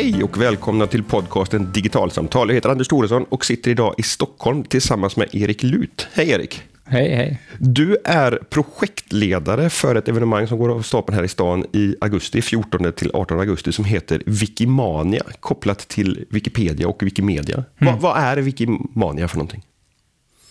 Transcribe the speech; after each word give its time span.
Hej 0.00 0.24
och 0.24 0.40
välkomna 0.40 0.86
till 0.86 1.02
podcasten 1.02 1.72
Digitalsamtal. 1.72 2.48
Jag 2.48 2.54
heter 2.54 2.68
Anders 2.68 2.88
Thoresson 2.88 3.24
och 3.24 3.44
sitter 3.44 3.70
idag 3.70 3.94
i 3.98 4.02
Stockholm 4.02 4.64
tillsammans 4.64 5.16
med 5.16 5.34
Erik 5.34 5.62
Lut. 5.62 6.08
Hej 6.12 6.30
Erik! 6.30 6.62
Hej, 6.84 7.14
hej. 7.14 7.40
Du 7.58 7.96
är 8.04 8.38
projektledare 8.50 9.70
för 9.70 9.94
ett 9.94 10.08
evenemang 10.08 10.46
som 10.46 10.58
går 10.58 10.68
av 10.68 10.82
stapeln 10.82 11.16
här 11.16 11.24
i 11.24 11.28
stan 11.28 11.66
i 11.72 11.96
augusti, 12.00 12.42
14 12.42 12.92
till 12.92 13.10
18 13.14 13.40
augusti, 13.40 13.72
som 13.72 13.84
heter 13.84 14.22
Wikimania, 14.26 15.22
kopplat 15.40 15.78
till 15.78 16.24
Wikipedia 16.30 16.88
och 16.88 17.02
Wikimedia. 17.02 17.64
Mm. 17.78 17.92
Vad, 17.94 18.02
vad 18.02 18.22
är 18.22 18.36
Wikimania 18.36 19.28
för 19.28 19.36
någonting? 19.36 19.62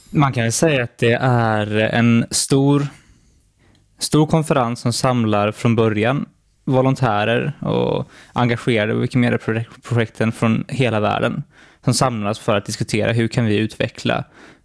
Man 0.10 0.34
kan 0.34 0.52
säga 0.52 0.84
att 0.84 0.98
det 0.98 1.14
är 1.22 1.78
en 1.78 2.26
stor, 2.32 2.88
stor 4.00 4.28
konferens 4.28 4.80
som 4.80 4.94
samlar 4.94 5.52
från 5.52 5.76
början 5.76 6.26
volontärer 6.70 7.54
och 7.60 8.10
engagerade 8.34 8.94
Wikimedia-projekten 8.94 10.32
från 10.32 10.66
hela 10.68 11.00
världen 11.00 11.44
som 11.84 11.94
samlas 11.94 12.40
för 12.40 12.56
att 12.56 12.66
diskutera 12.66 13.12
hur 13.12 13.28
kan 13.28 13.46
vi 13.46 13.58
utveckla 13.58 14.24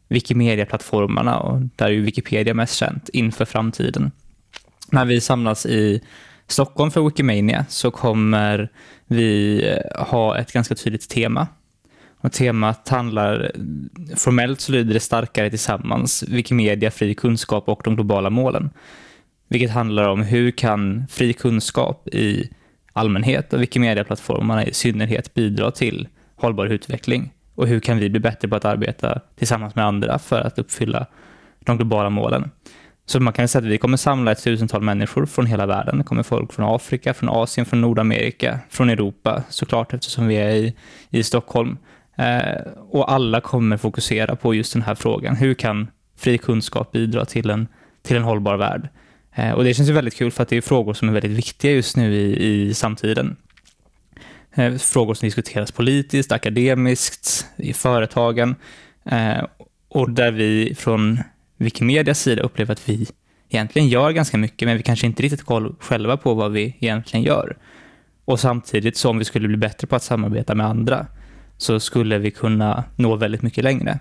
Wikimedia-plattformarna 0.09 1.39
och 1.39 1.61
där 1.77 1.87
är 1.87 1.91
ju 1.91 2.03
Wikipedia 2.03 2.55
mest 2.55 2.75
känt 2.75 3.09
inför 3.09 3.45
framtiden. 3.45 4.11
När 4.91 5.05
vi 5.05 5.21
samlas 5.21 5.67
i 5.67 6.01
Stockholm 6.47 6.91
för 6.91 7.03
Wikimania 7.03 7.67
så 7.69 7.91
kommer 7.91 8.69
vi 9.07 9.63
eh, 9.69 10.07
ha 10.07 10.39
ett 10.39 10.53
ganska 10.53 10.75
tydligt 10.75 11.09
tema. 11.09 11.47
Och 12.21 12.33
temat 12.33 12.89
handlar, 12.89 13.53
formellt 14.17 14.61
så 14.61 14.73
lyder 14.73 14.95
det 14.95 15.01
starkare 15.01 15.51
tillsammans, 15.51 16.25
Wikimedia, 16.29 16.91
fri 16.91 17.15
kunskap 17.15 17.69
och 17.69 17.81
de 17.85 17.95
globala 17.95 18.31
målen. 18.31 18.71
Vilket 19.49 19.71
handlar 19.71 20.09
om 20.09 20.23
hur 20.23 20.51
kan 20.51 21.07
fri 21.11 21.33
kunskap 21.33 22.09
i 22.09 22.51
allmänhet 22.93 23.53
och 23.53 23.63
Wikimedia-plattformarna 23.63 24.65
i 24.65 24.75
synnerhet 24.75 25.35
bidra 25.35 25.71
till 25.71 26.09
hållbar 26.37 26.67
utveckling? 26.67 27.33
Och 27.55 27.67
hur 27.67 27.81
kan 27.81 27.99
vi 27.99 28.11
bli 28.11 28.21
bättre 28.21 28.49
på 28.49 28.57
att 28.57 28.65
arbeta 28.65 29.21
tillsammans 29.37 29.75
med 29.75 29.85
andra 29.85 30.19
för 30.19 30.41
att 30.41 30.59
uppfylla 30.59 31.07
de 31.61 31.77
globala 31.77 32.11
målen? 32.11 32.51
Så 33.07 33.21
man 33.21 33.33
kan 33.33 33.49
säga 33.49 33.63
att 33.63 33.69
vi 33.69 33.79
kommer 33.79 33.97
samla 33.97 34.33
ett 34.33 34.43
tusental 34.43 34.83
människor 34.83 35.27
från 35.27 35.47
hela 35.47 35.67
världen. 35.67 35.99
Det 35.99 36.05
kommer 36.05 36.23
folk 36.23 36.53
från 36.53 36.75
Afrika, 36.75 37.15
från 37.15 37.29
Asien, 37.29 37.67
från 37.67 37.81
Nordamerika, 37.81 38.59
från 38.71 38.91
Europa 38.91 39.43
såklart 39.49 39.95
eftersom 39.95 40.27
vi 40.27 40.35
är 40.35 40.51
i, 40.51 40.75
i 41.11 41.23
Stockholm. 41.23 41.79
Eh, 42.17 42.61
och 42.91 43.13
alla 43.13 43.41
kommer 43.41 43.77
fokusera 43.77 44.37
på 44.37 44.55
just 44.55 44.73
den 44.73 44.83
här 44.83 44.95
frågan. 44.95 45.37
Hur 45.37 45.55
kan 45.55 45.91
fri 46.17 46.39
kunskap 46.39 46.93
bidra 46.93 47.25
till 47.25 47.51
en, 47.51 47.69
till 48.03 48.17
en 48.17 48.23
hållbar 48.23 48.57
värld? 48.57 48.89
Eh, 49.35 49.53
och 49.53 49.65
det 49.65 49.75
känns 49.75 49.89
ju 49.89 49.93
väldigt 49.93 50.17
kul 50.17 50.31
för 50.31 50.43
att 50.43 50.49
det 50.49 50.57
är 50.57 50.61
frågor 50.61 50.95
som 50.95 51.09
är 51.09 51.13
väldigt 51.13 51.39
viktiga 51.39 51.73
just 51.73 51.97
nu 51.97 52.15
i, 52.15 52.69
i 52.69 52.75
samtiden. 52.75 53.37
Eh, 54.55 54.75
frågor 54.75 55.15
som 55.15 55.27
diskuteras 55.27 55.73
politiskt, 55.73 56.33
akademiskt, 56.33 57.47
i 57.57 57.73
företagen 57.73 58.55
eh, 59.05 59.45
och 59.89 60.11
där 60.11 60.33
vi 60.33 60.75
från 60.79 61.21
Wikimedias 61.57 62.21
sida 62.21 62.43
upplever 62.43 62.73
att 62.73 62.89
vi 62.89 63.07
egentligen 63.49 63.89
gör 63.89 64.11
ganska 64.11 64.39
mycket, 64.39 64.69
men 64.69 64.77
vi 64.77 64.83
kanske 64.83 65.07
inte 65.07 65.23
riktigt 65.23 65.43
koll 65.43 65.75
själva 65.81 66.17
på 66.17 66.35
vad 66.35 66.53
vi 66.53 66.77
egentligen 66.81 67.25
gör. 67.25 67.57
Och 68.25 68.41
samtidigt, 68.41 68.97
som 68.97 69.19
vi 69.19 69.25
skulle 69.25 69.49
bli 69.49 69.57
bättre 69.57 69.87
på 69.87 69.97
att 69.97 70.03
samarbeta 70.03 70.55
med 70.55 70.67
andra, 70.67 71.07
så 71.57 71.81
skulle 71.81 72.19
vi 72.19 72.31
kunna 72.31 72.85
nå 72.97 73.17
väldigt 73.17 73.43
mycket 73.43 73.65
längre. 73.65 73.99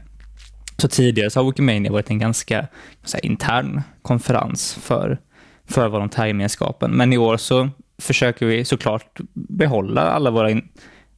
Så 0.84 0.88
tidigare 0.88 1.30
så 1.30 1.40
har 1.40 1.46
Wikimania 1.46 1.92
varit 1.92 2.10
en 2.10 2.20
ganska 2.20 2.68
här, 3.14 3.26
intern 3.26 3.82
konferens 4.02 4.74
för, 4.82 5.20
för 5.66 5.90
volontärgemenskapen. 5.90 6.92
Men 6.92 7.14
i 7.14 7.18
år 7.18 7.38
så 7.38 7.70
försöker 8.02 8.46
vi 8.46 8.66
såklart 8.66 9.20
behålla 9.34 10.02
alla 10.02 10.32
våra 10.32 10.62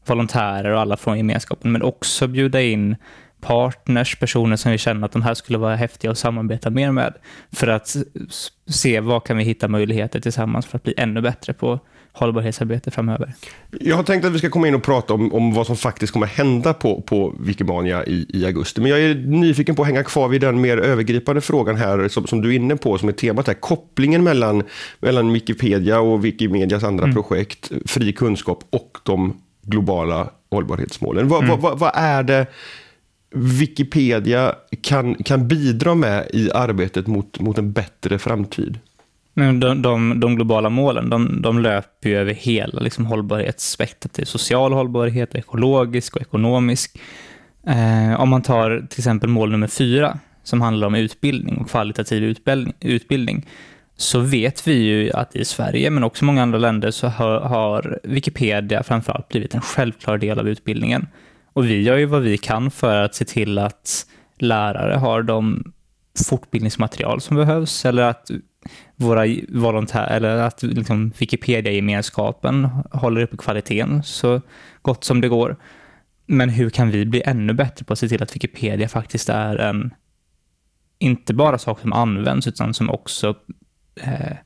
volontärer 0.07 0.72
och 0.72 0.79
alla 0.79 0.97
från 0.97 1.17
gemenskapen, 1.17 1.72
men 1.72 1.81
också 1.81 2.28
bjuda 2.28 2.62
in 2.62 2.95
partners, 3.41 4.19
personer 4.19 4.56
som 4.56 4.72
vi 4.72 4.78
känner 4.78 5.06
att 5.06 5.12
de 5.12 5.22
här 5.22 5.34
skulle 5.34 5.57
vara 5.57 5.75
häftiga 5.75 6.12
att 6.12 6.18
samarbeta 6.18 6.69
mer 6.69 6.91
med, 6.91 7.13
för 7.51 7.68
att 7.68 7.95
se 8.68 9.00
vad 9.00 9.23
kan 9.23 9.38
vi 9.38 9.44
hitta 9.44 9.68
möjligheter 9.68 10.19
tillsammans 10.19 10.66
för 10.66 10.78
att 10.78 10.84
bli 10.84 10.94
ännu 10.97 11.22
bättre 11.22 11.53
på 11.53 11.79
hållbarhetsarbete 12.15 12.91
framöver. 12.91 13.33
Jag 13.79 13.95
har 13.95 14.03
tänkt 14.03 14.25
att 14.25 14.31
vi 14.31 14.39
ska 14.39 14.49
komma 14.49 14.67
in 14.67 14.75
och 14.75 14.83
prata 14.83 15.13
om, 15.13 15.33
om 15.33 15.53
vad 15.53 15.67
som 15.67 15.75
faktiskt 15.75 16.13
kommer 16.13 16.27
hända 16.27 16.73
på, 16.73 17.01
på 17.01 17.33
Wikimania 17.39 18.05
i, 18.05 18.25
i 18.29 18.45
augusti. 18.45 18.81
Men 18.81 18.91
jag 18.91 19.01
är 19.01 19.15
nyfiken 19.15 19.75
på 19.75 19.81
att 19.81 19.87
hänga 19.87 20.03
kvar 20.03 20.27
vid 20.27 20.41
den 20.41 20.61
mer 20.61 20.77
övergripande 20.77 21.41
frågan 21.41 21.75
här 21.75 22.07
som, 22.07 22.27
som 22.27 22.41
du 22.41 22.49
är 22.49 22.55
inne 22.55 22.75
på, 22.75 22.97
som 22.97 23.09
är 23.09 23.13
temat 23.13 23.47
här. 23.47 23.53
Kopplingen 23.53 24.23
mellan, 24.23 24.63
mellan 24.99 25.33
Wikipedia 25.33 25.99
och 25.99 26.25
Wikimedias 26.25 26.83
andra 26.83 27.03
mm. 27.03 27.15
projekt, 27.15 27.71
fri 27.85 28.13
kunskap 28.13 28.63
och 28.69 28.97
de 29.03 29.41
globala 29.61 30.29
hållbarhetsmålen. 30.51 31.27
Vad, 31.27 31.43
mm. 31.43 31.61
vad, 31.61 31.79
vad 31.79 31.91
är 31.95 32.23
det 32.23 32.47
Wikipedia 33.35 34.55
kan, 34.81 35.15
kan 35.15 35.47
bidra 35.47 35.95
med 35.95 36.27
i 36.33 36.51
arbetet 36.51 37.07
mot, 37.07 37.39
mot 37.39 37.57
en 37.57 37.71
bättre 37.71 38.19
framtid? 38.19 38.79
Men 39.38 39.59
de, 39.59 39.81
de, 39.81 40.19
de, 40.19 40.35
globala 40.35 40.69
målen, 40.69 41.09
de, 41.09 41.41
de 41.41 41.59
löper 41.59 42.09
ju 42.09 42.18
över 42.18 42.34
hela 42.34 42.79
liksom, 42.79 43.06
hållbarhetsspektrat. 43.06 44.13
Det 44.13 44.22
är 44.22 44.25
social 44.25 44.73
hållbarhet, 44.73 45.35
ekologisk 45.35 46.16
och 46.16 46.22
ekonomisk. 46.22 47.00
Eh, 47.68 48.22
om 48.22 48.29
man 48.29 48.41
tar 48.41 48.88
till 48.90 49.00
exempel 49.00 49.29
mål 49.29 49.51
nummer 49.51 49.68
fyra, 49.68 50.19
som 50.44 50.62
handlar 50.62 50.88
om 50.88 50.95
utbildning 50.95 51.57
och 51.57 51.69
kvalitativ 51.69 52.24
utbildning, 52.24 52.74
utbildning 52.79 53.45
så 53.97 54.19
vet 54.19 54.68
vi 54.68 54.74
ju 54.74 55.12
att 55.12 55.35
i 55.35 55.45
Sverige, 55.45 55.90
men 55.90 56.03
också 56.03 56.25
många 56.25 56.41
andra 56.41 56.57
länder, 56.57 56.91
så 56.91 57.07
har, 57.07 57.40
har 57.40 58.00
Wikipedia 58.03 58.84
framförallt 58.84 59.29
blivit 59.29 59.56
en 59.56 59.62
självklar 59.62 60.18
del 60.18 60.40
av 60.40 60.50
utbildningen. 60.50 61.07
Och 61.53 61.66
vi 61.66 61.81
gör 61.81 61.97
ju 61.97 62.06
vad 62.06 62.22
vi 62.22 62.38
kan 62.38 62.72
för 62.72 62.95
att 63.03 63.16
se 63.16 63.25
till 63.25 63.57
att 63.57 64.06
lärare 64.38 64.95
har 64.95 65.24
de 65.24 65.74
fortbildningsmaterial 66.28 67.22
som 67.22 67.38
behövs 67.38 67.85
eller 67.85 68.03
att 68.03 68.31
våra 68.95 69.25
volontärer, 69.49 70.15
eller 70.15 70.37
att 70.37 70.63
liksom 70.63 71.13
Wikipedia-gemenskapen 71.17 72.67
håller 72.91 73.21
uppe 73.21 73.37
kvaliteten 73.37 74.03
så 74.03 74.41
gott 74.81 75.03
som 75.03 75.21
det 75.21 75.27
går. 75.27 75.55
Men 76.25 76.49
hur 76.49 76.69
kan 76.69 76.89
vi 76.91 77.05
bli 77.05 77.21
ännu 77.25 77.53
bättre 77.53 77.85
på 77.85 77.93
att 77.93 77.99
se 77.99 78.07
till 78.07 78.23
att 78.23 78.35
Wikipedia 78.35 78.87
faktiskt 78.87 79.29
är 79.29 79.55
en, 79.55 79.93
inte 80.99 81.33
bara 81.33 81.57
sak 81.57 81.79
som 81.79 81.93
används, 81.93 82.47
utan 82.47 82.73
som 82.73 82.89
också 82.89 83.35
eh, 84.01 84.37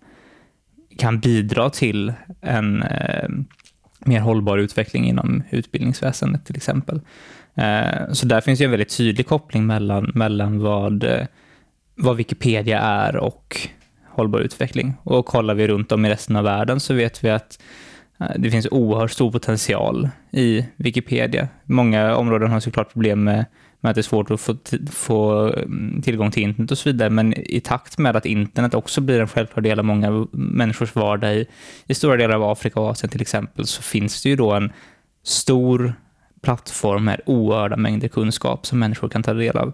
kan 0.98 1.20
bidra 1.20 1.70
till 1.70 2.14
en 2.42 2.84
eh, 2.84 3.30
mer 4.00 4.20
hållbar 4.20 4.58
utveckling 4.58 5.08
inom 5.08 5.44
utbildningsväsendet 5.50 6.46
till 6.46 6.56
exempel. 6.56 7.02
Eh, 7.56 8.12
så 8.12 8.26
där 8.26 8.42
finns 8.42 8.62
ju 8.62 8.66
en 8.66 8.72
väldigt 8.72 8.98
tydlig 8.98 9.28
koppling 9.28 9.66
mellan, 9.66 10.12
mellan 10.16 10.60
vad, 10.60 11.04
eh, 11.04 11.26
vad 11.96 12.18
Wikipedia 12.18 12.80
är 12.80 13.16
och 13.16 13.70
hållbar 14.20 14.40
utveckling. 14.40 14.94
Och 15.04 15.26
kollar 15.26 15.54
vi 15.54 15.68
runt 15.68 15.92
om 15.92 16.06
i 16.06 16.10
resten 16.10 16.36
av 16.36 16.44
världen 16.44 16.80
så 16.80 16.94
vet 16.94 17.24
vi 17.24 17.30
att 17.30 17.60
eh, 18.20 18.32
det 18.38 18.52
finns 18.52 18.68
oerhört 18.72 19.12
stor 19.12 19.32
potential 19.32 20.10
i 20.32 20.66
Wikipedia. 20.76 21.48
Många 21.64 22.16
områden 22.16 22.52
har 22.52 22.60
såklart 22.60 22.94
problem 22.94 23.24
med, 23.24 23.46
med 23.80 23.90
att 23.90 23.96
det 23.96 24.02
är 24.02 24.04
svårt 24.04 24.32
att 24.32 24.42
få, 24.42 24.56
få 24.92 25.54
mm, 25.54 26.02
tillgång 26.02 26.32
till 26.32 26.44
internet 26.44 26.72
och 26.72 26.78
så 26.78 26.90
vidare, 26.90 27.10
men 27.10 27.34
i 27.34 27.60
takt 27.60 27.98
med 27.98 28.16
att 28.16 28.26
internet 28.26 28.74
också 28.74 29.02
blir 29.02 29.20
en 29.20 29.28
självklar 29.28 29.62
del 29.62 29.80
av 29.80 29.86
många 29.86 30.28
människors 30.32 30.96
vardag 30.96 31.36
i, 31.36 31.48
i 31.88 31.94
stora 31.94 32.18
delar 32.18 32.36
av 32.36 32.44
Afrika 32.44 32.80
och 32.80 32.90
Asien 32.90 33.10
till 33.10 33.22
exempel, 33.22 33.66
så 33.66 33.82
finns 33.82 34.24
det 34.24 34.30
ju 34.30 34.36
då 34.36 34.52
en 34.54 34.72
stor 35.24 35.94
plattform 36.42 37.06
med 37.06 37.22
oerhörda 37.26 37.78
mängder 37.78 38.08
kunskap 38.08 38.66
som 38.66 38.80
människor 38.80 39.10
kan 39.10 39.24
ta 39.24 39.34
del 39.34 39.58
av. 39.58 39.74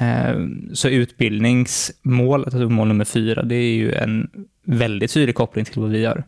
Eh, 0.00 0.36
så 0.72 0.88
utbildningsmålet, 0.88 2.54
alltså 2.54 2.68
mål 2.68 2.88
nummer 2.88 3.04
fyra, 3.04 3.42
det 3.42 3.54
är 3.54 3.74
ju 3.74 3.92
en 3.92 4.30
väldigt 4.64 5.12
tydlig 5.12 5.34
koppling 5.34 5.64
till 5.64 5.80
vad 5.80 5.90
vi 5.90 5.98
gör. 5.98 6.24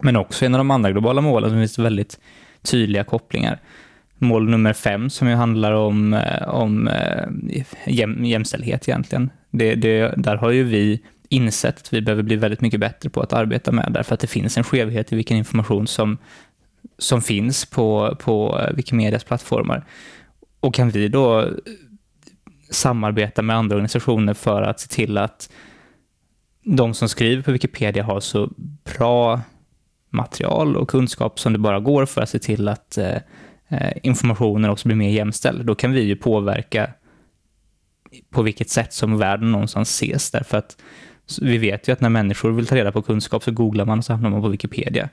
Men 0.00 0.16
också 0.16 0.46
en 0.46 0.54
av 0.54 0.58
de 0.58 0.70
andra 0.70 0.92
globala 0.92 1.20
målen 1.20 1.50
som 1.50 1.58
finns 1.58 1.78
väldigt 1.78 2.20
tydliga 2.62 3.04
kopplingar. 3.04 3.60
Mål 4.18 4.50
nummer 4.50 4.72
fem 4.72 5.10
som 5.10 5.28
ju 5.28 5.34
handlar 5.34 5.72
om, 5.72 6.14
eh, 6.14 6.48
om 6.48 6.88
eh, 6.88 7.62
jäm, 7.86 8.24
jämställdhet 8.24 8.88
egentligen. 8.88 9.30
Det, 9.50 9.74
det, 9.74 10.14
där 10.16 10.36
har 10.36 10.50
ju 10.50 10.64
vi 10.64 11.00
insett 11.28 11.76
att 11.78 11.92
vi 11.92 12.00
behöver 12.00 12.22
bli 12.22 12.36
väldigt 12.36 12.60
mycket 12.60 12.80
bättre 12.80 13.10
på 13.10 13.20
att 13.20 13.32
arbeta 13.32 13.72
med, 13.72 13.92
därför 13.92 14.14
att 14.14 14.20
det 14.20 14.26
finns 14.26 14.58
en 14.58 14.64
skevhet 14.64 15.12
i 15.12 15.16
vilken 15.16 15.36
information 15.36 15.86
som, 15.86 16.18
som 16.98 17.22
finns 17.22 17.66
på, 17.66 18.16
på 18.20 18.60
Wikimedias 18.74 19.24
plattformar. 19.24 19.84
Och 20.60 20.74
kan 20.74 20.90
vi 20.90 21.08
då 21.08 21.50
samarbeta 22.70 23.42
med 23.42 23.56
andra 23.56 23.76
organisationer 23.76 24.34
för 24.34 24.62
att 24.62 24.80
se 24.80 24.88
till 24.88 25.18
att 25.18 25.50
de 26.64 26.94
som 26.94 27.08
skriver 27.08 27.42
på 27.42 27.52
Wikipedia 27.52 28.04
har 28.04 28.20
så 28.20 28.50
bra 28.96 29.40
material 30.10 30.76
och 30.76 30.90
kunskap 30.90 31.40
som 31.40 31.52
det 31.52 31.58
bara 31.58 31.80
går 31.80 32.06
för 32.06 32.22
att 32.22 32.28
se 32.28 32.38
till 32.38 32.68
att 32.68 32.98
eh, 32.98 33.16
eh 33.68 33.92
informationen 34.02 34.70
också 34.70 34.88
blir 34.88 34.96
mer 34.96 35.10
jämställd. 35.10 35.66
Då 35.66 35.74
kan 35.74 35.92
vi 35.92 36.00
ju 36.00 36.16
påverka 36.16 36.90
på 38.30 38.42
vilket 38.42 38.70
sätt 38.70 38.92
som 38.92 39.18
världen 39.18 39.52
någonstans 39.52 39.90
ses. 39.90 40.30
Därför 40.30 40.58
att 40.58 40.76
vi 41.40 41.58
vet 41.58 41.88
ju 41.88 41.92
att 41.92 42.00
när 42.00 42.08
människor 42.08 42.50
vill 42.50 42.66
ta 42.66 42.76
reda 42.76 42.92
på 42.92 43.02
kunskap 43.02 43.44
så 43.44 43.50
googlar 43.50 43.84
man 43.84 43.98
och 43.98 44.04
så 44.04 44.12
hamnar 44.12 44.30
man 44.30 44.42
på 44.42 44.48
Wikipedia. 44.48 45.08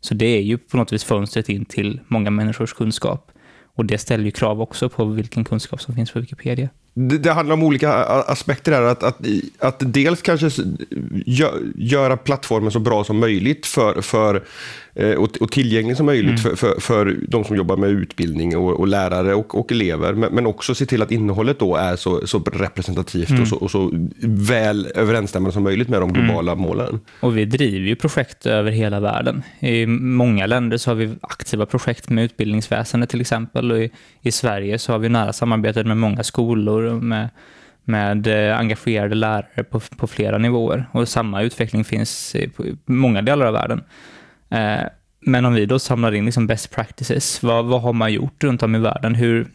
Så 0.00 0.14
det 0.14 0.26
är 0.26 0.42
ju 0.42 0.58
på 0.58 0.76
något 0.76 0.92
vis 0.92 1.04
fönstret 1.04 1.48
in 1.48 1.64
till 1.64 2.00
många 2.08 2.30
människors 2.30 2.72
kunskap. 2.72 3.30
Och 3.62 3.84
det 3.84 3.98
ställer 3.98 4.24
ju 4.24 4.30
krav 4.30 4.60
också 4.60 4.88
på 4.88 5.04
vilken 5.04 5.44
kunskap 5.44 5.80
som 5.80 5.94
finns 5.94 6.10
på 6.10 6.20
Wikipedia. 6.20 6.68
Det, 6.98 7.18
det 7.18 7.32
handlar 7.32 7.54
om 7.54 7.62
olika 7.62 7.94
aspekter 7.94 8.72
här. 8.72 8.82
Att, 8.82 9.02
att, 9.02 9.20
att 9.58 9.76
dels 9.78 10.22
kanske 10.22 10.50
gö, 11.26 11.48
göra 11.74 12.16
plattformen 12.16 12.70
så 12.70 12.78
bra 12.78 13.04
som 13.04 13.18
möjligt 13.18 13.66
för, 13.66 14.02
för 14.02 14.44
och, 14.96 15.36
och 15.40 15.52
tillgänglig 15.52 15.96
som 15.96 16.06
möjligt 16.06 16.40
mm. 16.44 16.56
för, 16.56 16.56
för, 16.56 16.80
för 16.80 17.16
de 17.28 17.44
som 17.44 17.56
jobbar 17.56 17.76
med 17.76 17.90
utbildning 17.90 18.56
och, 18.56 18.80
och 18.80 18.88
lärare 18.88 19.34
och, 19.34 19.58
och 19.58 19.72
elever. 19.72 20.12
Men, 20.12 20.34
men, 20.34 20.46
också 20.46 20.74
se 20.74 20.86
till 20.86 21.02
att 21.02 21.10
innehållet 21.10 21.58
då 21.58 21.76
är 21.76 21.96
så, 21.96 22.26
så 22.26 22.38
representativt 22.38 23.30
mm. 23.30 23.42
och, 23.42 23.48
så, 23.48 23.56
och, 23.56 23.70
så, 23.70 23.90
väl 24.22 24.88
överensstämmande 24.94 25.52
som 25.52 25.62
möjligt 25.62 25.88
med 25.88 26.00
de 26.00 26.10
mm. 26.10 26.22
globala 26.24 26.52
mm. 26.52 26.62
målen. 26.62 27.00
Och 27.20 27.36
vi 27.36 27.44
driver 27.44 27.86
ju 27.86 27.96
projekt 27.96 28.46
över 28.46 28.70
hela 28.70 29.00
världen. 29.00 29.42
I 29.60 29.86
många 29.86 30.46
länder 30.46 30.76
så 30.76 30.90
har 30.90 30.94
vi 30.94 31.14
aktiva 31.20 31.66
projekt 31.66 32.10
med 32.10 32.24
utbildningsväsendet 32.24 33.10
till 33.10 33.20
exempel. 33.20 33.72
Och 33.72 33.78
i, 33.78 33.90
i 34.22 34.32
Sverige 34.32 34.78
så 34.78 34.92
har 34.92 34.98
vi 34.98 35.08
nära 35.08 35.32
samarbete 35.32 35.84
med 35.84 35.96
många 35.96 36.22
skolor 36.22 37.00
med 37.00 37.28
med 37.88 38.26
eh, 38.26 38.58
engagerade 38.58 39.14
lärare 39.14 39.64
på, 39.70 39.80
på 39.80 40.06
flera 40.06 40.38
nivåer. 40.38 40.86
Och 40.92 41.08
samma 41.08 41.42
utveckling 41.42 41.84
finns 41.84 42.34
i 42.34 42.50
många 42.86 43.22
delar 43.22 43.46
av 43.46 43.52
världen. 43.52 43.82
Eh, 44.50 44.82
men 45.20 45.44
om 45.44 45.54
vi 45.54 45.66
då 45.66 45.78
samlar 45.78 46.14
in 46.14 46.24
liksom 46.24 46.46
best 46.46 46.70
practices, 46.70 47.42
vad, 47.42 47.64
vad 47.64 47.82
har 47.82 47.92
man 47.92 48.12
gjort 48.12 48.44
runt 48.44 48.62
om 48.62 48.74
i 48.74 48.78
världen? 48.78 49.14
Hur, 49.14 49.48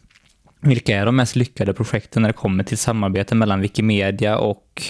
vilka 0.61 0.97
är 0.97 1.05
de 1.05 1.15
mest 1.15 1.35
lyckade 1.35 1.73
projekten 1.73 2.21
när 2.21 2.29
det 2.29 2.33
kommer 2.33 2.63
till 2.63 2.77
samarbete 2.77 3.35
mellan 3.35 3.61
Wikimedia 3.61 4.37
och, 4.37 4.83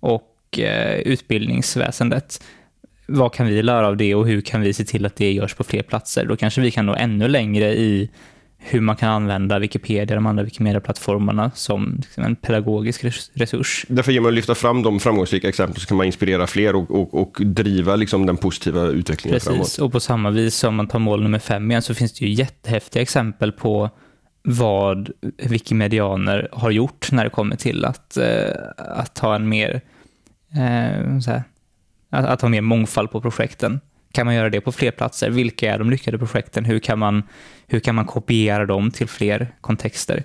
och 0.00 0.58
eh, 0.58 0.94
utbildningsväsendet? 0.94 2.44
Vad 3.06 3.34
kan 3.34 3.46
vi 3.46 3.62
lära 3.62 3.86
av 3.86 3.96
det 3.96 4.14
och 4.14 4.26
hur 4.26 4.40
kan 4.40 4.60
vi 4.60 4.72
se 4.72 4.84
till 4.84 5.06
att 5.06 5.16
det 5.16 5.32
görs 5.32 5.54
på 5.54 5.64
fler 5.64 5.82
platser? 5.82 6.26
Då 6.26 6.36
kanske 6.36 6.60
vi 6.60 6.70
kan 6.70 6.86
nå 6.86 6.94
ännu 6.94 7.28
längre 7.28 7.74
i 7.74 8.10
hur 8.66 8.80
man 8.80 8.96
kan 8.96 9.08
använda 9.08 9.58
Wikipedia, 9.58 10.14
de 10.16 10.26
andra 10.26 10.42
Wikimedia-plattformarna 10.42 11.50
som 11.54 11.96
liksom 12.00 12.24
en 12.24 12.36
pedagogisk 12.36 13.04
resurs. 13.34 13.86
Därför 13.88 14.12
genom 14.12 14.28
att 14.28 14.34
lyfta 14.34 14.54
fram 14.54 14.82
de 14.82 15.00
framgångsrika 15.00 15.48
exemplen 15.48 15.80
så 15.80 15.86
kan 15.86 15.96
man 15.96 16.06
inspirera 16.06 16.46
fler 16.46 16.76
och, 16.76 16.90
och, 16.90 17.14
och 17.14 17.36
driva 17.40 17.96
liksom 17.96 18.26
den 18.26 18.36
positiva 18.36 18.86
utvecklingen 18.86 19.34
Precis. 19.34 19.48
framåt. 19.48 19.78
och 19.78 19.92
på 19.92 20.00
samma 20.00 20.30
vis 20.30 20.64
om 20.64 20.74
man 20.74 20.86
tar 20.86 20.98
mål 20.98 21.22
nummer 21.22 21.38
fem 21.38 21.70
igen 21.70 21.82
så 21.82 21.94
finns 21.94 22.12
det 22.12 22.24
ju 22.24 22.32
jättehäftiga 22.32 23.02
exempel 23.02 23.52
på 23.52 23.90
vad 24.42 25.10
wikimedianer 25.38 26.48
har 26.52 26.70
gjort 26.70 27.12
när 27.12 27.24
det 27.24 27.30
kommer 27.30 27.56
till 27.56 27.84
att, 27.84 28.16
eh, 28.16 28.50
att 28.76 29.18
ha 29.18 29.34
en 29.34 29.48
mer 29.48 29.80
eh, 30.52 30.60
här, 31.26 31.42
att, 32.10 32.26
att 32.26 32.40
ha 32.40 32.48
mer 32.48 32.60
mångfald 32.60 33.10
på 33.10 33.20
projekten. 33.20 33.80
Kan 34.14 34.26
man 34.26 34.34
göra 34.34 34.50
det 34.50 34.60
på 34.60 34.72
fler 34.72 34.90
platser? 34.90 35.30
Vilka 35.30 35.74
är 35.74 35.78
de 35.78 35.90
lyckade 35.90 36.18
projekten? 36.18 36.64
Hur 36.64 36.78
kan 36.78 36.98
man, 36.98 37.22
hur 37.66 37.80
kan 37.80 37.94
man 37.94 38.04
kopiera 38.04 38.66
dem 38.66 38.90
till 38.90 39.06
fler 39.06 39.48
kontexter? 39.60 40.24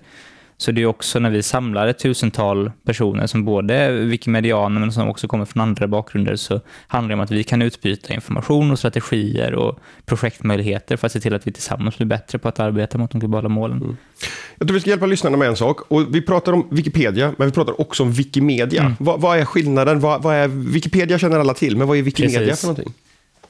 Så 0.57 0.71
det 0.71 0.81
är 0.81 0.85
också 0.85 1.19
när 1.19 1.29
vi 1.29 1.43
samlar 1.43 1.87
ett 1.87 1.99
tusental 1.99 2.71
personer 2.85 3.27
som 3.27 3.45
både 3.45 3.73
är 3.73 3.91
wikimedianer 3.91 4.79
men 4.79 4.91
som 4.91 5.07
också 5.07 5.27
kommer 5.27 5.45
från 5.45 5.61
andra 5.61 5.87
bakgrunder 5.87 6.35
så 6.35 6.61
handlar 6.87 7.09
det 7.09 7.13
om 7.13 7.19
att 7.19 7.31
vi 7.31 7.43
kan 7.43 7.61
utbyta 7.61 8.13
information 8.13 8.71
och 8.71 8.79
strategier 8.79 9.53
och 9.55 9.79
projektmöjligheter 10.05 10.97
för 10.97 11.05
att 11.05 11.11
se 11.13 11.19
till 11.19 11.33
att 11.33 11.47
vi 11.47 11.51
tillsammans 11.51 11.97
blir 11.97 12.07
bättre 12.07 12.39
på 12.39 12.47
att 12.47 12.59
arbeta 12.59 12.97
mot 12.97 13.11
de 13.11 13.19
globala 13.19 13.49
målen. 13.49 13.77
Mm. 13.77 13.97
Jag 14.57 14.67
tror 14.67 14.73
vi 14.73 14.81
ska 14.81 14.89
hjälpa 14.89 15.05
lyssnarna 15.05 15.37
med 15.37 15.47
en 15.47 15.55
sak. 15.55 15.91
Och 15.91 16.15
vi 16.15 16.21
pratar 16.21 16.53
om 16.53 16.67
Wikipedia, 16.71 17.33
men 17.37 17.47
vi 17.47 17.53
pratar 17.53 17.81
också 17.81 18.03
om 18.03 18.11
Wikimedia. 18.11 18.81
Mm. 18.81 18.93
Vad, 18.99 19.21
vad, 19.21 19.39
är 19.39 19.45
skillnaden? 19.45 19.99
Vad, 19.99 20.23
vad, 20.23 20.35
är, 20.35 20.47
Wikipedia 20.47 21.19
känner 21.19 21.39
alla 21.39 21.53
till, 21.53 21.77
men 21.77 21.87
vad 21.87 21.97
är 21.97 22.01
Wikimedia 22.01 22.39
Precis. 22.39 22.61
för 22.61 22.67
någonting? 22.67 22.93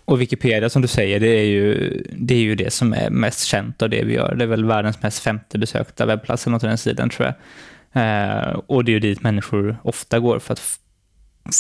Och 0.09 0.21
Wikipedia 0.21 0.69
som 0.69 0.81
du 0.81 0.88
säger, 0.88 1.19
det 1.19 1.27
är, 1.27 1.45
ju, 1.45 2.03
det 2.11 2.33
är 2.33 2.39
ju 2.39 2.56
det 2.56 2.73
som 2.73 2.94
är 2.94 3.09
mest 3.09 3.44
känt 3.44 3.81
av 3.81 3.89
det 3.89 4.03
vi 4.03 4.13
gör. 4.13 4.35
Det 4.35 4.44
är 4.44 4.47
väl 4.47 4.65
världens 4.65 5.01
mest 5.01 5.19
femte 5.19 5.57
besökta 5.57 6.06
webbplats 6.06 6.45
eller 6.45 6.51
något 6.51 6.61
den 6.61 6.77
sidan 6.77 7.09
tror 7.09 7.27
jag. 7.27 7.35
Eh, 8.03 8.50
och 8.50 8.85
det 8.85 8.91
är 8.91 8.94
ju 8.94 9.00
dit 9.00 9.23
människor 9.23 9.77
ofta 9.83 10.19
går 10.19 10.39
för 10.39 10.53
att 10.53 10.61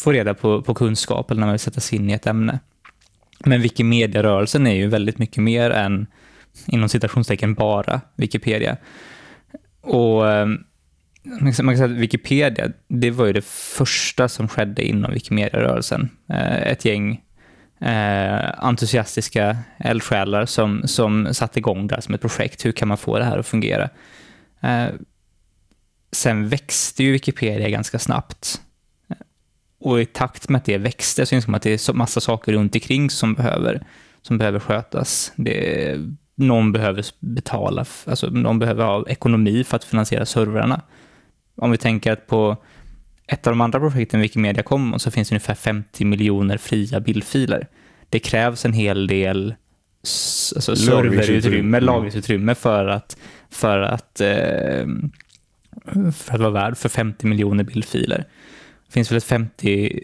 få 0.03 0.11
reda 0.11 0.33
på, 0.33 0.61
på 0.61 0.73
kunskap 0.73 1.31
eller 1.31 1.39
när 1.39 1.47
man 1.47 1.53
vill 1.53 1.59
sätta 1.59 1.81
sig 1.81 1.97
in 1.97 2.09
i 2.09 2.13
ett 2.13 2.27
ämne. 2.27 2.59
Men 3.45 3.61
Wikimedia-rörelsen 3.61 4.67
är 4.67 4.75
ju 4.75 4.87
väldigt 4.87 5.17
mycket 5.17 5.43
mer 5.43 5.71
än, 5.71 6.07
inom 6.67 6.89
citationstecken, 6.89 7.53
bara 7.53 8.01
Wikipedia. 8.15 8.77
Och 9.81 10.31
eh, 10.31 10.47
liksom, 11.41 11.65
man 11.65 11.75
kan 11.75 11.77
säga 11.77 11.95
att 11.95 12.01
Wikipedia, 12.01 12.67
det 12.87 13.11
var 13.11 13.25
ju 13.25 13.33
det 13.33 13.45
första 13.45 14.29
som 14.29 14.47
skedde 14.47 14.87
inom 14.87 15.13
Wikimedia-rörelsen. 15.13 16.09
Eh, 16.29 16.61
ett 16.61 16.85
gäng 16.85 17.21
eh, 17.81 18.65
entusiastiska 18.65 19.57
eldsjälar 19.77 20.45
som, 20.45 20.87
som 20.87 21.33
satte 21.33 21.59
igång 21.59 21.87
det 21.87 21.95
här 21.95 22.01
som 22.01 22.13
ett 22.13 22.21
projekt. 22.21 22.65
Hur 22.65 22.71
kan 22.71 22.87
man 22.87 22.97
få 22.97 23.19
det 23.19 23.25
här 23.25 23.37
att 23.37 23.47
fungera? 23.47 23.89
Eh, 24.61 24.87
sen 26.11 26.49
växte 26.49 27.03
ju 27.03 27.11
Wikipedia 27.11 27.69
ganska 27.69 27.99
snabbt. 27.99 28.61
Och 29.79 30.01
i 30.01 30.05
takt 30.05 30.49
med 30.49 30.59
att 30.59 30.65
det 30.65 30.77
växte 30.77 31.25
så 31.25 31.35
insåg 31.35 31.49
man 31.49 31.55
att 31.55 31.63
det 31.63 31.73
är 31.73 31.77
så 31.77 31.93
massa 31.93 32.19
saker 32.19 32.53
runt 32.53 32.75
omkring 32.75 33.09
som 33.09 33.33
behöver, 33.33 33.85
som 34.21 34.37
behöver 34.37 34.59
skötas. 34.59 35.31
Det, 35.35 35.95
någon 36.35 36.71
behöver 36.71 37.05
betala, 37.19 37.85
alltså 38.05 38.29
någon 38.29 38.59
behöver 38.59 38.83
ha 38.83 39.05
ekonomi 39.07 39.63
för 39.63 39.75
att 39.75 39.83
finansiera 39.83 40.25
servrarna. 40.25 40.81
Om 41.55 41.71
vi 41.71 41.77
tänker 41.77 42.11
att 42.11 42.27
på 42.27 42.57
ett 43.31 43.47
av 43.47 43.51
de 43.51 43.61
andra 43.61 43.79
projekten 43.79 44.19
Wikimedia 44.19 44.63
Commons 44.63 45.03
så 45.03 45.11
finns 45.11 45.29
det 45.29 45.33
ungefär 45.33 45.55
50 45.55 46.05
miljoner 46.05 46.57
fria 46.57 46.99
bildfiler. 46.99 47.67
Det 48.09 48.19
krävs 48.19 48.65
en 48.65 48.73
hel 48.73 49.07
del 49.07 49.55
alltså 50.55 50.75
serverutrymme, 50.75 51.77
mm. 51.77 51.83
lagringsutrymme 51.83 52.55
för 52.55 52.87
att, 52.87 53.17
för 53.49 53.79
att, 53.79 54.21
eh, 54.21 54.85
för 56.13 56.33
att 56.33 56.39
vara 56.39 56.49
värd 56.49 56.77
för 56.77 56.89
50 56.89 57.27
miljoner 57.27 57.63
bildfiler. 57.63 58.25
Det 58.87 58.93
finns 58.93 59.11
väl 59.11 59.17
ett 59.17 59.23
50 59.23 60.03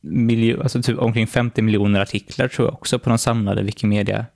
miljoner, 0.00 0.62
alltså 0.62 0.82
typ 0.82 0.98
omkring 0.98 1.26
50 1.26 1.62
miljoner 1.62 2.00
artiklar 2.00 2.48
tror 2.48 2.68
jag 2.68 2.74
också 2.74 2.98
på 2.98 3.08
de 3.08 3.18
samlade 3.18 3.62
Wikimedia 3.62 4.26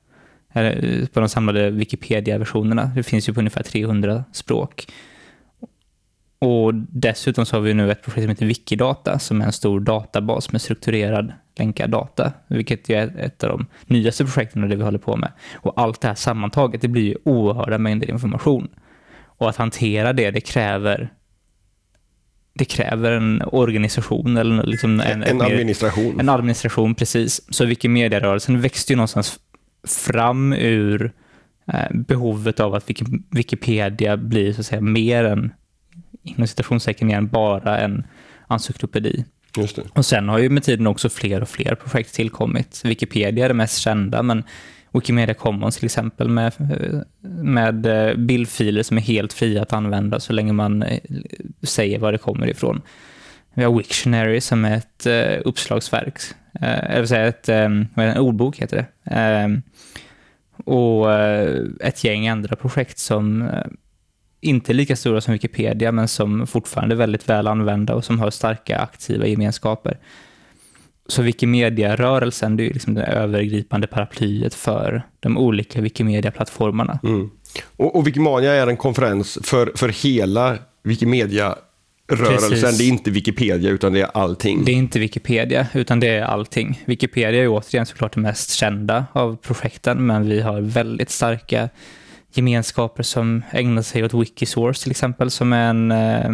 på 1.13 1.21
de 1.21 1.29
samlade 1.29 1.71
Wikipedia-versionerna. 1.71 2.91
Det 2.95 3.03
finns 3.03 3.29
ju 3.29 3.35
på 3.35 3.41
ungefär 3.41 3.63
300 3.63 4.25
språk. 4.33 4.87
Och 6.47 6.75
dessutom 6.75 7.47
så 7.47 7.57
har 7.57 7.61
vi 7.61 7.75
nu 7.75 7.91
ett 7.91 8.03
projekt 8.03 8.23
som 8.23 8.29
heter 8.29 8.47
Wikidata 8.47 9.19
som 9.19 9.41
är 9.41 9.47
en 9.47 9.53
stor 9.53 9.81
databas 9.81 10.53
med 10.53 10.61
strukturerad 10.61 11.33
länkad 11.59 11.91
data, 11.91 12.33
vilket 12.49 12.91
är 12.91 13.19
ett 13.19 13.45
av 13.45 13.51
de 13.51 13.67
nyaste 13.87 14.25
projekten 14.25 14.63
och 14.63 14.69
det 14.69 14.77
vi 14.77 14.83
håller 14.83 14.99
på 14.99 15.17
med. 15.17 15.33
Och 15.55 15.81
allt 15.81 16.01
det 16.01 16.09
här 16.09 16.15
sammantaget, 16.15 16.81
det 16.81 16.89
blir 16.89 17.03
ju 17.03 17.17
oerhörda 17.25 17.79
mängder 17.79 18.11
information. 18.11 18.69
Och 19.39 19.49
att 19.49 19.57
hantera 19.57 20.13
det, 20.13 20.31
det 20.31 20.41
kräver 20.41 21.13
det 22.55 22.65
kräver 22.65 23.13
en 23.13 23.43
organisation 23.53 24.37
eller 24.37 24.63
liksom 24.63 25.01
en, 25.01 25.23
en, 25.23 25.41
administration. 25.41 26.21
En 26.21 26.29
administration, 26.29 26.95
precis. 26.95 27.55
Så 27.55 27.65
Wikimedia-rörelsen 27.65 28.61
växte 28.61 28.93
ju 28.93 28.97
någonstans 28.97 29.39
fram 29.89 30.53
ur 30.53 31.13
eh, 31.73 31.97
behovet 31.97 32.61
av 32.61 32.75
att 32.75 32.91
Wikipedia 33.31 34.17
blir 34.17 34.53
så 34.53 34.61
att 34.61 34.67
säga 34.67 34.81
mer 34.81 35.25
än 35.25 35.53
inom 36.27 36.47
citationstecken 36.47 37.11
igen, 37.11 37.29
bara 37.29 37.79
en 37.79 38.07
encyklopedi. 38.49 39.25
Och 39.93 40.07
sen 40.07 40.29
har 40.29 40.39
ju 40.39 40.51
med 40.51 40.63
tiden 40.63 40.87
också 40.87 41.09
fler 41.09 41.41
och 41.41 41.49
fler 41.49 41.75
projekt 41.75 42.15
tillkommit. 42.15 42.83
Wikipedia 42.85 43.45
är 43.45 43.49
det 43.49 43.55
mest 43.55 43.79
kända, 43.79 44.23
men 44.23 44.45
Wikimedia 44.93 45.35
Commons 45.35 45.77
till 45.77 45.85
exempel 45.85 46.29
med, 46.29 46.53
med 47.21 47.87
eh, 47.87 48.17
bildfiler 48.17 48.83
som 48.83 48.97
är 48.97 49.01
helt 49.01 49.33
fria 49.33 49.63
att 49.63 49.73
använda 49.73 50.21
så 50.21 50.33
länge 50.33 50.53
man 50.53 50.83
eh, 50.83 51.01
säger 51.63 51.99
var 51.99 52.13
det 52.13 52.19
kommer 52.19 52.47
ifrån. 52.47 52.83
Vi 53.55 53.65
har 53.65 53.77
Wiktionary 53.77 54.41
som 54.41 54.65
är 54.65 54.77
ett 54.77 55.07
uh, 55.07 55.43
uppslagsverk, 55.45 56.19
eller 56.61 57.07
säga 57.07 57.27
ett, 57.27 57.49
en 57.49 57.89
ordbok 58.19 58.59
heter 58.59 58.87
det. 59.05 59.63
Och 60.65 61.13
ett 61.81 62.05
gäng 62.05 62.29
andra 62.29 62.57
projekt 62.57 62.99
som 62.99 63.51
inte 64.47 64.73
lika 64.73 64.97
stora 64.97 65.21
som 65.21 65.33
Wikipedia, 65.33 65.93
men 65.93 66.09
som 66.09 66.47
fortfarande 66.47 66.95
är 66.95 66.97
väldigt 66.97 67.29
väl 67.29 67.47
använda 67.47 67.95
och 67.95 68.05
som 68.05 68.21
har 68.21 68.31
starka 68.31 68.79
aktiva 68.79 69.27
gemenskaper. 69.27 69.99
Så 71.09 71.23
Wikimedia-rörelsen, 71.23 72.57
det 72.57 72.67
är 72.67 72.73
liksom 72.75 72.95
det 72.95 73.03
övergripande 73.03 73.87
paraplyet 73.87 74.55
för 74.55 75.03
de 75.21 75.39
olika 75.39 75.81
Wikimedia-plattformarna. 75.81 76.99
Mm. 77.03 77.31
Och, 77.77 77.97
och 77.97 78.07
Wikimania 78.07 78.53
är 78.53 78.67
en 78.67 78.77
konferens 78.77 79.39
för, 79.43 79.73
för 79.75 79.89
hela 79.89 80.59
Wikimedia 80.83 81.57
rörelsen. 82.13 82.51
Precis. 82.51 82.79
Det 82.79 82.85
är 82.85 82.89
inte 82.89 83.11
Wikipedia, 83.11 83.71
utan 83.71 83.93
det 83.93 84.01
är 84.01 84.11
allting. 84.15 84.65
Det 84.65 84.73
är 84.73 84.77
inte 84.77 84.99
Wikipedia, 84.99 85.67
utan 85.75 86.01
det 86.01 86.09
är 86.09 86.23
allting. 86.23 86.83
Wikipedia 86.85 87.43
är 87.43 87.49
återigen 87.49 87.87
såklart 87.87 88.15
det 88.15 88.21
mest 88.21 88.51
kända 88.51 89.07
av 89.13 89.37
projekten, 89.37 90.07
men 90.07 90.29
vi 90.29 90.41
har 90.41 90.61
väldigt 90.61 91.11
starka 91.11 91.69
gemenskaper 92.37 93.03
som 93.03 93.43
ägnar 93.51 93.83
sig 93.83 94.05
åt 94.05 94.15
Wikisource 94.15 94.83
till 94.83 94.91
exempel, 94.91 95.31
som 95.31 95.53
är 95.53 95.71
en, 95.71 95.93
eh, 95.93 96.31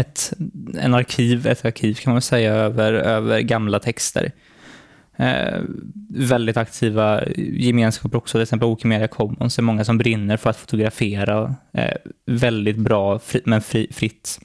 ett, 0.00 0.32
en 0.74 0.94
arkiv, 0.94 1.46
ett 1.46 1.64
arkiv 1.64 1.94
kan 1.94 2.12
man 2.12 2.22
säga, 2.22 2.54
över, 2.54 2.92
över 2.92 3.40
gamla 3.40 3.78
texter. 3.78 4.32
Eh, 5.16 5.60
väldigt 6.10 6.56
aktiva 6.56 7.24
gemenskaper 7.36 8.18
också, 8.18 8.32
till 8.32 8.42
exempel 8.42 8.68
Wikimedia 8.68 9.08
Commons. 9.08 9.56
Det 9.56 9.60
är 9.60 9.62
många 9.62 9.84
som 9.84 9.98
brinner 9.98 10.36
för 10.36 10.50
att 10.50 10.56
fotografera 10.56 11.54
eh, 11.72 11.96
väldigt 12.26 12.76
bra 12.76 13.18
fri, 13.18 13.40
men 13.44 13.60
fri, 13.60 13.88
fritt 13.92 14.40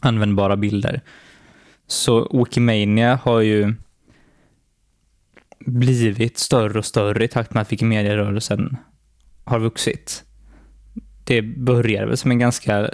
användbara 0.00 0.56
bilder. 0.56 1.00
Så 1.86 2.38
Wikimania 2.38 3.18
har 3.22 3.40
ju 3.40 3.74
blivit 5.66 6.38
större 6.38 6.78
och 6.78 6.84
större 6.84 7.24
i 7.24 7.28
takt 7.28 7.54
med 7.54 7.60
att 7.60 7.72
Wikimedia-rörelsen 7.72 8.76
har 9.46 9.58
vuxit. 9.58 10.24
Det 11.24 11.42
började 11.42 12.06
väl 12.06 12.16
som 12.16 12.30
en 12.30 12.38
ganska 12.38 12.90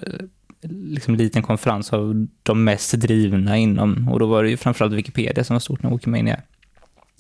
liksom, 0.71 1.15
liten 1.15 1.43
konferens 1.43 1.93
av 1.93 2.27
de 2.43 2.65
mest 2.65 2.93
drivna 2.93 3.57
inom, 3.57 4.09
och 4.09 4.19
då 4.19 4.27
var 4.27 4.43
det 4.43 4.51
ju 4.51 4.57
framförallt 4.57 4.95
Wikipedia 4.95 5.45
som 5.45 5.55
var 5.55 5.61
stort 5.61 5.83
när 5.83 5.91
Wikimania 5.91 6.41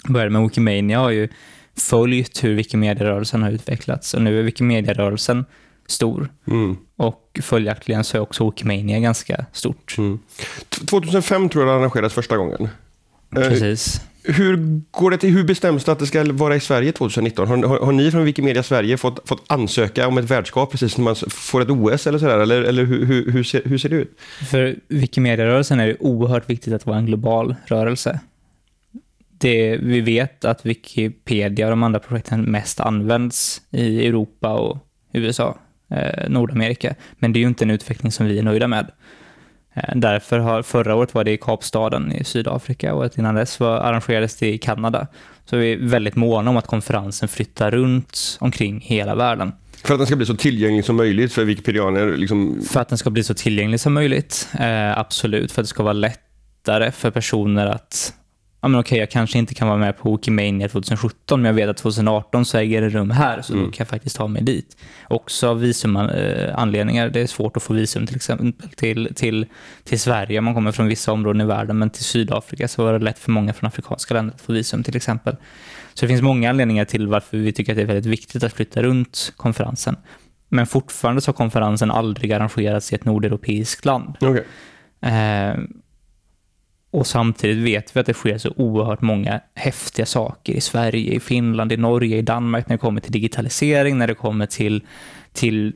började. 0.08 0.30
Men 0.30 0.42
Wikimania 0.42 0.98
har 0.98 1.10
ju 1.10 1.28
följt 1.76 2.44
hur 2.44 2.54
Wikimedia-rörelsen 2.54 3.42
har 3.42 3.50
utvecklats 3.50 4.14
och 4.14 4.22
nu 4.22 4.38
är 4.38 4.42
Wikimedia-rörelsen 4.42 5.44
stor. 5.86 6.28
Mm. 6.46 6.76
Och 6.96 7.40
följaktligen 7.42 8.04
så 8.04 8.16
är 8.16 8.20
också 8.20 8.50
Wikimania 8.50 8.98
ganska 8.98 9.46
stort. 9.52 9.94
Mm. 9.98 10.18
2005 10.68 11.48
tror 11.48 11.64
jag 11.64 11.74
det 11.74 11.78
arrangerades 11.78 12.12
första 12.12 12.36
gången. 12.36 12.62
Eh, 12.62 12.68
Precis. 13.48 14.00
Hur, 14.24 14.80
går 14.90 15.10
det 15.10 15.16
till, 15.16 15.30
hur 15.30 15.44
bestäms 15.44 15.84
det 15.84 15.92
att 15.92 15.98
det 15.98 16.06
ska 16.06 16.32
vara 16.32 16.56
i 16.56 16.60
Sverige 16.60 16.92
2019? 16.92 17.48
Har, 17.48 17.56
har, 17.56 17.80
har 17.80 17.92
ni 17.92 18.10
från 18.10 18.24
Wikimedia 18.24 18.62
Sverige 18.62 18.96
fått, 18.96 19.28
fått 19.28 19.44
ansöka 19.46 20.08
om 20.08 20.18
ett 20.18 20.24
värdskap 20.24 20.70
precis 20.70 20.92
som 20.92 21.04
man 21.04 21.16
får 21.28 21.62
ett 21.62 21.70
OS 21.70 22.06
eller 22.06 22.18
sådär? 22.18 22.38
Eller, 22.38 22.62
eller 22.62 22.84
hur, 22.84 23.06
hur, 23.06 23.32
hur, 23.32 23.44
ser, 23.44 23.62
hur 23.64 23.78
ser 23.78 23.88
det 23.88 23.96
ut? 23.96 24.20
För 24.50 24.76
Wikimedia-rörelsen 24.88 25.80
är 25.80 25.86
det 25.86 25.96
oerhört 26.00 26.50
viktigt 26.50 26.72
att 26.72 26.86
vara 26.86 26.98
en 26.98 27.06
global 27.06 27.54
rörelse. 27.66 28.20
Det, 29.38 29.76
vi 29.76 30.00
vet 30.00 30.44
att 30.44 30.66
Wikipedia 30.66 31.66
och 31.66 31.70
de 31.70 31.82
andra 31.82 32.00
projekten 32.00 32.42
mest 32.42 32.80
används 32.80 33.62
i 33.70 34.06
Europa 34.06 34.52
och 34.52 34.78
USA, 35.12 35.58
eh, 35.90 36.28
Nordamerika. 36.30 36.94
Men 37.18 37.32
det 37.32 37.38
är 37.38 37.40
ju 37.40 37.48
inte 37.48 37.64
en 37.64 37.70
utveckling 37.70 38.12
som 38.12 38.26
vi 38.26 38.38
är 38.38 38.42
nöjda 38.42 38.68
med. 38.68 38.90
Eh, 39.74 39.82
därför 39.94 40.38
har, 40.38 40.62
förra 40.62 40.94
året 40.94 41.14
var 41.14 41.24
det 41.24 41.30
i 41.30 41.36
Kapstaden 41.36 42.12
i 42.12 42.24
Sydafrika 42.24 42.94
och 42.94 43.18
innan 43.18 43.34
dess 43.34 43.60
var, 43.60 43.76
arrangerades 43.76 44.36
det 44.36 44.52
i 44.54 44.58
Kanada. 44.58 45.06
Så 45.44 45.56
vi 45.56 45.72
är 45.72 45.76
väldigt 45.76 46.16
måna 46.16 46.50
om 46.50 46.56
att 46.56 46.66
konferensen 46.66 47.28
flyttar 47.28 47.70
runt 47.70 48.38
omkring 48.40 48.80
hela 48.80 49.14
världen. 49.14 49.52
För 49.84 49.94
att 49.94 50.00
den 50.00 50.06
ska 50.06 50.16
bli 50.16 50.26
så 50.26 50.36
tillgänglig 50.36 50.84
som 50.84 50.96
möjligt 50.96 51.32
för 51.32 51.44
wikipedianer? 51.44 52.16
Liksom... 52.16 52.62
För 52.70 52.80
att 52.80 52.88
den 52.88 52.98
ska 52.98 53.10
bli 53.10 53.24
så 53.24 53.34
tillgänglig 53.34 53.80
som 53.80 53.92
möjligt, 53.92 54.48
eh, 54.60 54.98
absolut. 54.98 55.52
För 55.52 55.62
att 55.62 55.64
det 55.64 55.68
ska 55.68 55.82
vara 55.82 55.92
lättare 55.92 56.92
för 56.92 57.10
personer 57.10 57.66
att 57.66 58.14
ja 58.62 58.68
men 58.68 58.80
okej, 58.80 58.98
jag 58.98 59.10
kanske 59.10 59.38
inte 59.38 59.54
kan 59.54 59.68
vara 59.68 59.78
med 59.78 59.98
på 59.98 60.12
Wikimania 60.12 60.68
2017, 60.68 61.42
men 61.42 61.48
jag 61.48 61.54
vet 61.54 61.68
att 61.68 61.76
2018 61.76 62.44
så 62.44 62.58
äger 62.58 62.80
det 62.80 62.88
rum 62.88 63.10
här, 63.10 63.42
så 63.42 63.52
mm. 63.52 63.64
då 63.64 63.70
kan 63.70 63.76
jag 63.78 63.88
faktiskt 63.88 64.16
ta 64.16 64.26
mig 64.26 64.42
dit. 64.42 64.76
Också 65.08 65.48
av 65.48 65.60
visumanledningar. 65.60 67.08
Det 67.08 67.20
är 67.20 67.26
svårt 67.26 67.56
att 67.56 67.62
få 67.62 67.74
visum 67.74 68.06
till 68.06 68.16
exempel 68.16 68.68
till, 68.76 69.14
till, 69.14 69.46
till 69.84 70.00
Sverige 70.00 70.38
om 70.38 70.44
man 70.44 70.54
kommer 70.54 70.72
från 70.72 70.86
vissa 70.86 71.12
områden 71.12 71.40
i 71.40 71.44
världen, 71.44 71.78
men 71.78 71.90
till 71.90 72.04
Sydafrika 72.04 72.68
så 72.68 72.84
var 72.84 72.92
det 72.92 72.98
lätt 72.98 73.18
för 73.18 73.30
många 73.30 73.52
från 73.52 73.68
afrikanska 73.68 74.14
länder 74.14 74.34
att 74.34 74.40
få 74.40 74.52
visum 74.52 74.82
till 74.82 74.96
exempel. 74.96 75.36
Så 75.94 76.04
det 76.04 76.08
finns 76.08 76.22
många 76.22 76.50
anledningar 76.50 76.84
till 76.84 77.06
varför 77.06 77.36
vi 77.36 77.52
tycker 77.52 77.72
att 77.72 77.76
det 77.76 77.82
är 77.82 77.86
väldigt 77.86 78.06
viktigt 78.06 78.44
att 78.44 78.52
flytta 78.52 78.82
runt 78.82 79.32
konferensen. 79.36 79.96
Men 80.48 80.66
fortfarande 80.66 81.20
så 81.20 81.28
har 81.28 81.34
konferensen 81.34 81.90
aldrig 81.90 82.32
arrangerats 82.32 82.92
i 82.92 82.94
ett 82.94 83.04
nordeuropeiskt 83.04 83.84
land. 83.84 84.16
Okay. 84.20 84.42
Eh, 85.12 85.54
och 86.92 87.06
samtidigt 87.06 87.64
vet 87.64 87.96
vi 87.96 88.00
att 88.00 88.06
det 88.06 88.14
sker 88.14 88.38
så 88.38 88.52
oerhört 88.56 89.00
många 89.00 89.40
häftiga 89.54 90.06
saker 90.06 90.52
i 90.52 90.60
Sverige, 90.60 91.14
i 91.14 91.20
Finland, 91.20 91.72
i 91.72 91.76
Norge, 91.76 92.16
i 92.16 92.22
Danmark 92.22 92.68
när 92.68 92.76
det 92.76 92.80
kommer 92.80 93.00
till 93.00 93.12
digitalisering, 93.12 93.98
när 93.98 94.06
det 94.06 94.14
kommer 94.14 94.46
till, 94.46 94.86
till, 95.32 95.72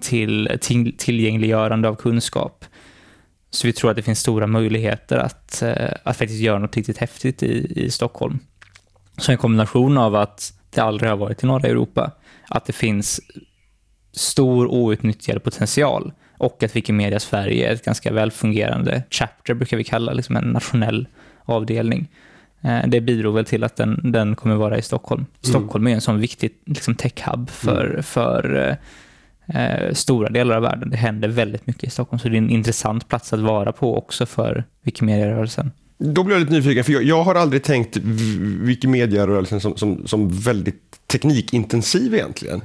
till, 0.00 0.58
till 0.60 0.96
tillgängliggörande 0.96 1.88
av 1.88 1.94
kunskap. 1.94 2.64
Så 3.50 3.66
vi 3.66 3.72
tror 3.72 3.90
att 3.90 3.96
det 3.96 4.02
finns 4.02 4.20
stora 4.20 4.46
möjligheter 4.46 5.16
att, 5.16 5.62
eh, 5.62 5.90
att 6.02 6.16
faktiskt 6.16 6.40
göra 6.40 6.58
något 6.58 6.76
riktigt 6.76 6.98
häftigt 6.98 7.42
i, 7.42 7.72
i 7.84 7.90
Stockholm. 7.90 8.38
Så 9.18 9.32
en 9.32 9.38
kombination 9.38 9.98
av 9.98 10.14
att 10.14 10.52
det 10.70 10.80
aldrig 10.80 11.10
har 11.10 11.16
varit 11.16 11.42
i 11.42 11.46
norra 11.46 11.68
Europa, 11.68 12.12
att 12.48 12.64
det 12.64 12.72
finns 12.72 13.20
stor 14.12 14.66
outnyttjad 14.66 15.44
potential 15.44 16.12
och 16.38 16.62
att 16.62 16.76
Wikimedia 16.76 17.20
Sverige 17.20 17.68
är 17.68 17.72
ett 17.72 17.84
ganska 17.84 18.12
välfungerande 18.12 19.02
chapter, 19.10 19.54
brukar 19.54 19.76
vi 19.76 19.84
kalla 19.84 20.12
liksom 20.12 20.36
en 20.36 20.44
nationell 20.44 21.08
avdelning. 21.44 22.08
Eh, 22.60 22.86
det 22.86 23.00
bidrog 23.00 23.34
väl 23.34 23.44
till 23.44 23.64
att 23.64 23.76
den, 23.76 24.12
den 24.12 24.36
kommer 24.36 24.54
vara 24.54 24.78
i 24.78 24.82
Stockholm. 24.82 25.20
Mm. 25.20 25.36
Stockholm 25.40 25.86
är 25.86 25.94
en 25.94 26.00
sån 26.00 26.20
viktig 26.20 26.50
liksom, 26.66 26.94
tech-hub 26.94 27.50
för, 27.50 27.90
mm. 27.90 28.02
för 28.02 28.76
eh, 29.46 29.92
stora 29.92 30.28
delar 30.28 30.56
av 30.56 30.62
världen. 30.62 30.90
Det 30.90 30.96
händer 30.96 31.28
väldigt 31.28 31.66
mycket 31.66 31.84
i 31.84 31.90
Stockholm, 31.90 32.18
så 32.18 32.28
det 32.28 32.34
är 32.34 32.38
en 32.38 32.50
intressant 32.50 33.08
plats 33.08 33.32
att 33.32 33.40
vara 33.40 33.72
på 33.72 33.98
också 33.98 34.26
för 34.26 34.64
Wikimedia-rörelsen. 34.82 35.70
Då 35.98 36.22
blir 36.22 36.36
jag 36.36 36.40
lite 36.40 36.52
nyfiken, 36.52 36.84
för 36.84 36.92
jag, 36.92 37.02
jag 37.02 37.22
har 37.22 37.34
aldrig 37.34 37.62
tänkt 37.62 37.96
Wikimedia-rörelsen 38.60 39.60
som, 39.60 39.76
som, 39.76 40.06
som 40.06 40.28
väldigt 40.28 41.06
teknikintensiv 41.06 42.14
egentligen. 42.14 42.60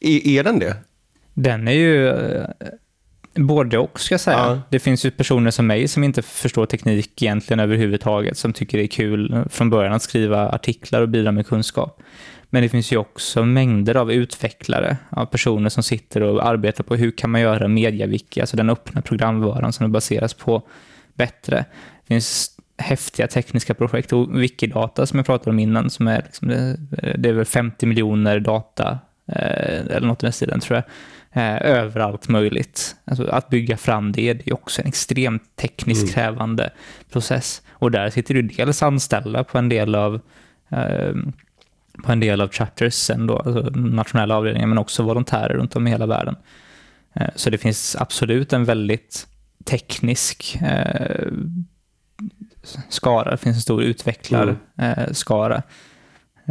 Är, 0.00 0.26
är 0.26 0.44
den 0.44 0.58
det? 0.58 0.76
Den 1.34 1.68
är 1.68 1.72
ju 1.72 2.08
eh, 2.08 2.46
Både 3.34 3.78
och, 3.78 4.00
ska 4.00 4.12
jag 4.12 4.20
säga. 4.20 4.36
Ja. 4.36 4.60
Det 4.68 4.78
finns 4.78 5.04
ju 5.04 5.10
personer 5.10 5.50
som 5.50 5.66
mig 5.66 5.88
som 5.88 6.04
inte 6.04 6.22
förstår 6.22 6.66
teknik 6.66 7.22
egentligen 7.22 7.60
överhuvudtaget, 7.60 8.38
som 8.38 8.52
tycker 8.52 8.78
det 8.78 8.84
är 8.84 8.88
kul 8.88 9.44
från 9.50 9.70
början 9.70 9.92
att 9.92 10.02
skriva 10.02 10.48
artiklar 10.48 11.00
och 11.00 11.08
bidra 11.08 11.32
med 11.32 11.46
kunskap. 11.46 12.02
Men 12.50 12.62
det 12.62 12.68
finns 12.68 12.92
ju 12.92 12.96
också 12.96 13.44
mängder 13.44 13.94
av 13.94 14.12
utvecklare, 14.12 14.96
av 15.10 15.26
personer 15.26 15.68
som 15.68 15.82
sitter 15.82 16.22
och 16.22 16.46
arbetar 16.46 16.84
på 16.84 16.96
hur 16.96 17.10
kan 17.10 17.30
man 17.30 17.40
göra 17.40 17.68
MediaWiki, 17.68 18.40
alltså 18.40 18.56
den 18.56 18.70
öppna 18.70 19.02
programvaran 19.02 19.72
som 19.72 19.86
det 19.86 19.90
baseras 19.90 20.34
på, 20.34 20.62
bättre. 21.14 21.64
Det 22.06 22.14
finns 22.14 22.56
häftiga 22.78 23.26
tekniska 23.26 23.74
projekt 23.74 24.12
och 24.12 24.42
Wikidata 24.42 25.06
som 25.06 25.18
jag 25.18 25.26
pratade 25.26 25.50
om 25.50 25.58
innan, 25.58 25.90
som 25.90 26.08
är, 26.08 26.22
liksom, 26.22 26.48
det, 27.18 27.28
är 27.28 27.32
väl 27.32 27.44
50 27.44 27.86
miljoner 27.86 28.40
data, 28.40 28.98
eh, 29.26 29.96
eller 29.96 30.06
något 30.06 30.22
i 30.22 30.26
den 30.26 30.32
stilen 30.32 30.60
tror 30.60 30.76
jag, 30.76 30.84
eh, 31.34 31.56
överallt 31.62 32.28
möjligt. 32.28 32.96
Alltså 33.04 33.26
att 33.26 33.48
bygga 33.48 33.76
fram 33.76 34.12
det, 34.12 34.32
det 34.32 34.50
är 34.50 34.54
också 34.54 34.82
en 34.82 34.88
extremt 34.88 35.56
tekniskt 35.56 36.02
mm. 36.02 36.14
krävande 36.14 36.70
process. 37.12 37.62
Och 37.70 37.90
där 37.90 38.10
sitter 38.10 38.34
du 38.34 38.42
dels 38.42 38.82
anställda 38.82 39.44
på 39.44 39.58
en 39.58 39.68
del 39.68 39.94
av 39.94 40.20
eh, 40.68 41.14
på 42.04 42.12
en 42.12 42.20
del 42.20 42.40
av 42.40 42.48
chapters, 42.52 43.10
då, 43.18 43.38
alltså 43.38 43.70
nationella 43.70 44.36
avdelningar, 44.36 44.66
men 44.66 44.78
också 44.78 45.02
volontärer 45.02 45.54
runt 45.54 45.76
om 45.76 45.86
i 45.86 45.90
hela 45.90 46.06
världen. 46.06 46.36
Eh, 47.14 47.28
så 47.34 47.50
det 47.50 47.58
finns 47.58 47.96
absolut 47.96 48.52
en 48.52 48.64
väldigt 48.64 49.26
teknisk 49.64 50.58
eh, 50.62 51.28
skara, 52.88 53.30
det 53.30 53.36
finns 53.36 53.56
en 53.56 53.62
stor 53.62 53.82
utvecklarskara. 53.82 55.54
Mm. 55.54 55.62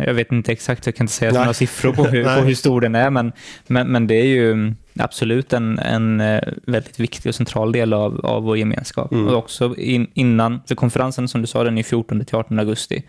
Jag 0.05 0.13
vet 0.13 0.31
inte 0.31 0.51
exakt, 0.51 0.85
jag 0.85 0.95
kan 0.95 1.03
inte 1.03 1.13
säga 1.13 1.31
några 1.31 1.53
siffror 1.53 1.93
på 1.93 2.03
hur, 2.03 2.23
på 2.37 2.41
hur, 2.41 2.55
stor 2.55 2.81
den 2.81 2.95
är, 2.95 3.09
men, 3.09 3.31
men, 3.67 3.87
men 3.87 4.07
det 4.07 4.15
är 4.15 4.25
ju 4.25 4.73
absolut 4.99 5.53
en, 5.53 5.79
en 5.79 6.21
eh, 6.21 6.41
väldigt 6.67 6.99
viktig 6.99 7.29
och 7.29 7.35
central 7.35 7.71
del 7.71 7.93
av, 7.93 8.25
av 8.25 8.43
vår 8.43 8.57
gemenskap. 8.57 9.11
Mm. 9.11 9.27
Och 9.27 9.35
också 9.35 9.75
in, 9.75 10.07
innan, 10.13 10.61
för 10.67 10.75
konferensen 10.75 11.27
som 11.27 11.41
du 11.41 11.47
sa, 11.47 11.63
den 11.63 11.77
är 11.77 11.83
14 11.83 12.25
18 12.31 12.59
augusti. 12.59 13.03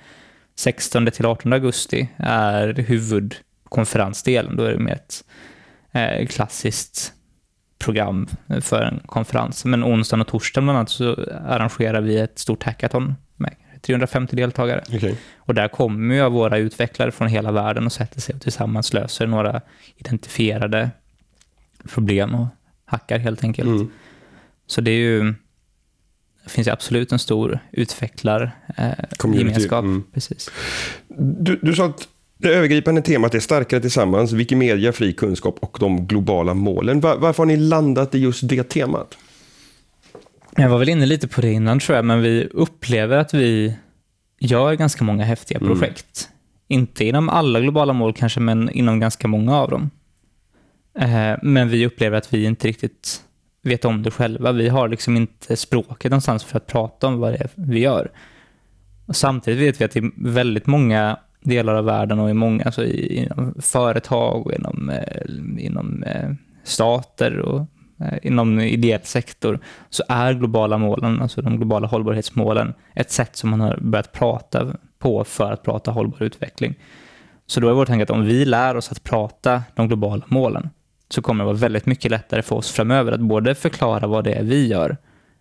16 0.56 1.08
18 1.24 1.52
augusti 1.52 2.08
är 2.16 2.74
huvudkonferensdelen. 2.74 4.56
Då 4.56 4.64
är 4.64 4.72
det 4.72 4.78
mer 4.78 4.92
ett 4.92 5.24
eh, 5.92 6.26
klassiskt 6.26 7.12
program 7.78 8.28
för 8.60 8.82
en 8.82 9.00
konferens. 9.06 9.64
Men 9.64 9.84
onsdagen 9.84 10.20
och 10.20 10.26
torsdagen 10.26 10.66
bland 10.66 10.78
annat 10.78 10.90
så 10.90 11.16
arrangerar 11.46 12.00
vi 12.00 12.18
ett 12.18 12.38
stort 12.38 12.62
hackathon 12.62 13.14
350 13.80 14.36
deltagare. 14.36 14.84
Okay. 14.94 15.14
Och 15.36 15.54
där 15.54 15.68
kommer 15.68 16.14
ju 16.14 16.28
våra 16.28 16.58
utvecklare 16.58 17.12
från 17.12 17.28
hela 17.28 17.52
världen 17.52 17.86
och 17.86 17.92
sätter 17.92 18.20
sig 18.20 18.34
och 18.34 18.40
tillsammans 18.40 18.92
löser 18.92 19.26
några 19.26 19.60
identifierade 19.96 20.90
problem 21.88 22.34
och 22.34 22.46
hackar 22.84 23.18
helt 23.18 23.44
enkelt. 23.44 23.68
Mm. 23.68 23.90
Så 24.66 24.80
det 24.80 24.90
är 24.90 24.98
ju 24.98 25.34
det 26.44 26.50
finns 26.50 26.68
absolut 26.68 27.12
en 27.12 27.18
stor 27.18 27.58
utvecklargemenskap. 27.72 29.84
Eh, 29.84 29.90
mm. 29.90 30.02
Precis. 30.14 30.50
Du, 31.18 31.60
du 31.62 31.74
sa 31.74 31.86
att 31.86 32.08
det 32.38 32.48
övergripande 32.48 33.02
temat 33.02 33.34
är 33.34 33.40
starkare 33.40 33.80
tillsammans, 33.80 34.32
Wikimedia, 34.32 34.92
fri 34.92 35.12
kunskap 35.12 35.58
och 35.60 35.76
de 35.80 36.06
globala 36.06 36.54
målen. 36.54 37.00
Var, 37.00 37.16
varför 37.16 37.42
har 37.42 37.46
ni 37.46 37.56
landat 37.56 38.14
i 38.14 38.18
just 38.18 38.48
det 38.48 38.62
temat? 38.62 39.18
Jag 40.56 40.68
var 40.68 40.78
väl 40.78 40.88
inne 40.88 41.06
lite 41.06 41.28
på 41.28 41.40
det 41.40 41.52
innan 41.52 41.78
tror 41.78 41.96
jag, 41.96 42.04
men 42.04 42.22
vi 42.22 42.48
upplever 42.52 43.16
att 43.16 43.34
vi 43.34 43.76
gör 44.40 44.74
ganska 44.74 45.04
många 45.04 45.24
häftiga 45.24 45.58
mm. 45.58 45.72
projekt. 45.72 46.28
Inte 46.68 47.04
inom 47.04 47.28
alla 47.28 47.60
globala 47.60 47.92
mål 47.92 48.12
kanske, 48.12 48.40
men 48.40 48.70
inom 48.70 49.00
ganska 49.00 49.28
många 49.28 49.56
av 49.56 49.70
dem. 49.70 49.90
Eh, 50.98 51.38
men 51.42 51.68
vi 51.68 51.86
upplever 51.86 52.18
att 52.18 52.34
vi 52.34 52.44
inte 52.44 52.68
riktigt 52.68 53.22
vet 53.62 53.84
om 53.84 54.02
det 54.02 54.10
själva. 54.10 54.52
Vi 54.52 54.68
har 54.68 54.88
liksom 54.88 55.16
inte 55.16 55.56
språket 55.56 56.10
någonstans 56.10 56.44
för 56.44 56.56
att 56.56 56.66
prata 56.66 57.06
om 57.06 57.18
vad 57.18 57.32
det 57.32 57.36
är 57.36 57.50
vi 57.54 57.78
gör. 57.78 58.10
Och 59.06 59.16
samtidigt 59.16 59.60
vet 59.60 59.80
vi 59.80 59.84
att 59.84 59.96
i 59.96 60.10
väldigt 60.16 60.66
många 60.66 61.18
delar 61.40 61.74
av 61.74 61.84
världen 61.84 62.18
och 62.18 62.30
i 62.30 62.34
många, 62.34 62.64
alltså 62.64 62.84
inom 62.86 63.54
företag 63.60 64.46
och 64.46 64.52
inom, 64.52 64.90
eh, 64.90 65.64
inom 65.64 66.02
eh, 66.02 66.30
stater 66.64 67.38
och 67.38 67.66
Eh, 68.00 68.18
inom 68.22 68.60
ideell 68.60 69.00
sektor 69.02 69.58
så 69.90 70.02
är 70.08 70.32
globala 70.32 70.78
målen, 70.78 71.22
alltså 71.22 71.42
de 71.42 71.56
globala 71.56 71.86
hållbarhetsmålen, 71.86 72.74
ett 72.94 73.10
sätt 73.10 73.36
som 73.36 73.50
man 73.50 73.60
har 73.60 73.78
börjat 73.80 74.12
prata 74.12 74.76
på 74.98 75.24
för 75.24 75.52
att 75.52 75.62
prata 75.62 75.90
hållbar 75.90 76.22
utveckling. 76.22 76.74
Så 77.46 77.60
då 77.60 77.68
är 77.68 77.72
vår 77.72 77.86
tanke 77.86 78.02
att 78.02 78.10
om 78.10 78.24
vi 78.24 78.44
lär 78.44 78.76
oss 78.76 78.92
att 78.92 79.04
prata 79.04 79.62
de 79.74 79.88
globala 79.88 80.22
målen 80.26 80.70
så 81.08 81.22
kommer 81.22 81.44
det 81.44 81.46
vara 81.46 81.56
väldigt 81.56 81.86
mycket 81.86 82.10
lättare 82.10 82.42
för 82.42 82.56
oss 82.56 82.70
framöver 82.70 83.12
att 83.12 83.20
både 83.20 83.54
förklara 83.54 84.06
vad 84.06 84.24
det 84.24 84.32
är 84.32 84.42
vi 84.42 84.66
gör 84.66 84.96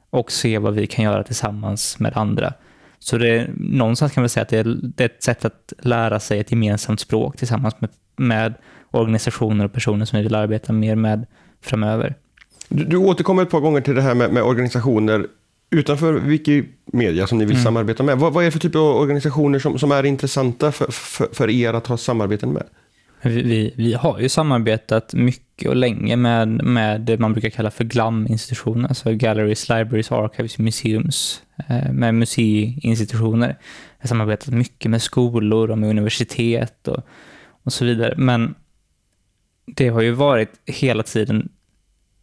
och 0.10 0.32
se 0.32 0.58
vad 0.58 0.74
vi 0.74 0.88
kan 0.88 1.06
göra 1.06 1.24
tillsammans 1.24 2.00
med 2.00 2.18
andra. 2.18 2.54
Så 3.00 3.18
det 3.18 3.30
är, 3.30 3.50
någonstans 3.56 4.12
kan 4.12 4.22
man 4.22 4.30
säga 4.30 4.42
att 4.42 4.50
det 4.50 4.58
är, 4.58 4.78
det 4.82 5.04
är 5.04 5.10
ett 5.10 5.24
sätt 5.24 5.46
att 5.46 5.74
lära 5.80 6.20
sig 6.20 6.40
ett 6.40 6.52
gemensamt 6.52 7.00
språk 7.00 7.38
tillsammans 7.38 7.82
med, 7.82 7.90
med 8.16 8.54
organisationer 8.92 9.66
och 9.66 9.74
personer 9.74 10.06
som 10.06 10.18
vi 10.18 10.24
vill 10.24 10.36
arbeta 10.36 10.74
mer 10.74 10.96
med 10.96 11.26
framöver. 11.62 12.16
Du, 12.70 12.84
du 12.86 12.98
återkommer 12.98 13.44
ett 13.44 13.50
par 13.50 13.60
gånger 13.60 13.82
till 13.82 13.96
det 13.96 14.02
här 14.02 14.16
med, 14.16 14.34
med 14.34 14.44
organisationer 14.44 15.28
utanför 15.70 16.14
Wikimedia 16.14 17.28
som 17.28 17.38
ni 17.38 17.46
vill 17.46 17.56
mm. 17.56 17.64
samarbeta 17.64 18.04
med. 18.04 18.18
Vad, 18.18 18.34
vad, 18.34 18.44
är 18.44 18.46
det 18.46 18.52
för 18.52 18.60
typ 18.60 18.76
av 18.76 18.96
organisationer 18.96 19.60
som, 19.60 19.80
som 19.80 19.92
är 19.92 20.06
intressanta 20.06 20.72
för, 20.72 20.92
för, 20.92 21.28
för 21.34 21.50
er 21.50 21.74
att 21.74 21.88
ha 21.88 21.98
samarbeten 21.98 22.54
med? 22.54 22.64
Vi, 23.22 23.74
vi 23.78 23.94
har 23.94 24.20
ju 24.20 24.30
samarbetat 24.30 25.14
mycket 25.14 25.70
och 25.70 25.76
länge 25.76 26.16
med, 26.16 26.48
med 26.48 27.02
det 27.02 27.18
man 27.18 27.34
brukar 27.34 27.50
kalla 27.50 27.72
för 27.72 27.84
GLAM-institutioner, 27.84 28.90
alltså 28.90 29.14
Galleries, 29.14 29.70
Libraries, 29.70 30.12
Archives, 30.12 30.58
Museums, 30.58 31.42
eh, 31.70 31.92
med 31.92 32.16
museiinstitutioner. 32.16 33.48
Vi 33.48 34.00
har 34.00 34.08
samarbetat 34.08 34.54
mycket 34.54 34.92
med 34.92 35.02
skolor 35.02 35.72
och 35.72 35.78
med 35.78 35.90
universitet 35.90 36.88
och, 36.88 37.04
och 37.64 37.74
så 37.74 37.86
vidare. 37.86 38.14
Men 38.18 38.56
det 39.66 39.88
har 39.90 40.02
ju 40.02 40.12
varit 40.12 40.52
hela 40.66 41.04
tiden 41.04 41.50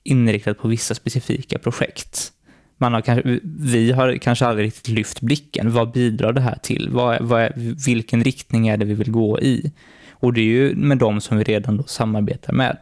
inriktat 0.06 0.58
på 0.58 0.68
vissa 0.68 0.94
specifika 0.94 1.58
projekt. 1.58 2.32
Man 2.78 2.92
har 2.94 3.00
kanske, 3.00 3.40
vi 3.44 3.92
har 3.92 4.16
kanske 4.16 4.46
aldrig 4.46 4.66
riktigt 4.66 4.88
lyft 4.88 5.20
blicken. 5.20 5.72
Vad 5.72 5.92
bidrar 5.92 6.32
det 6.32 6.40
här 6.40 6.58
till? 6.62 6.88
Vad, 6.92 7.22
vad 7.22 7.42
är, 7.42 7.52
vilken 7.86 8.24
riktning 8.24 8.68
är 8.68 8.76
det 8.76 8.84
vi 8.84 8.94
vill 8.94 9.10
gå 9.10 9.40
i? 9.40 9.72
Och 10.10 10.32
det 10.32 10.40
är 10.40 10.44
ju 10.44 10.74
med 10.74 10.98
dem 10.98 11.20
som 11.20 11.38
vi 11.38 11.44
redan 11.44 11.76
då 11.76 11.82
samarbetar 11.82 12.52
med. 12.52 12.76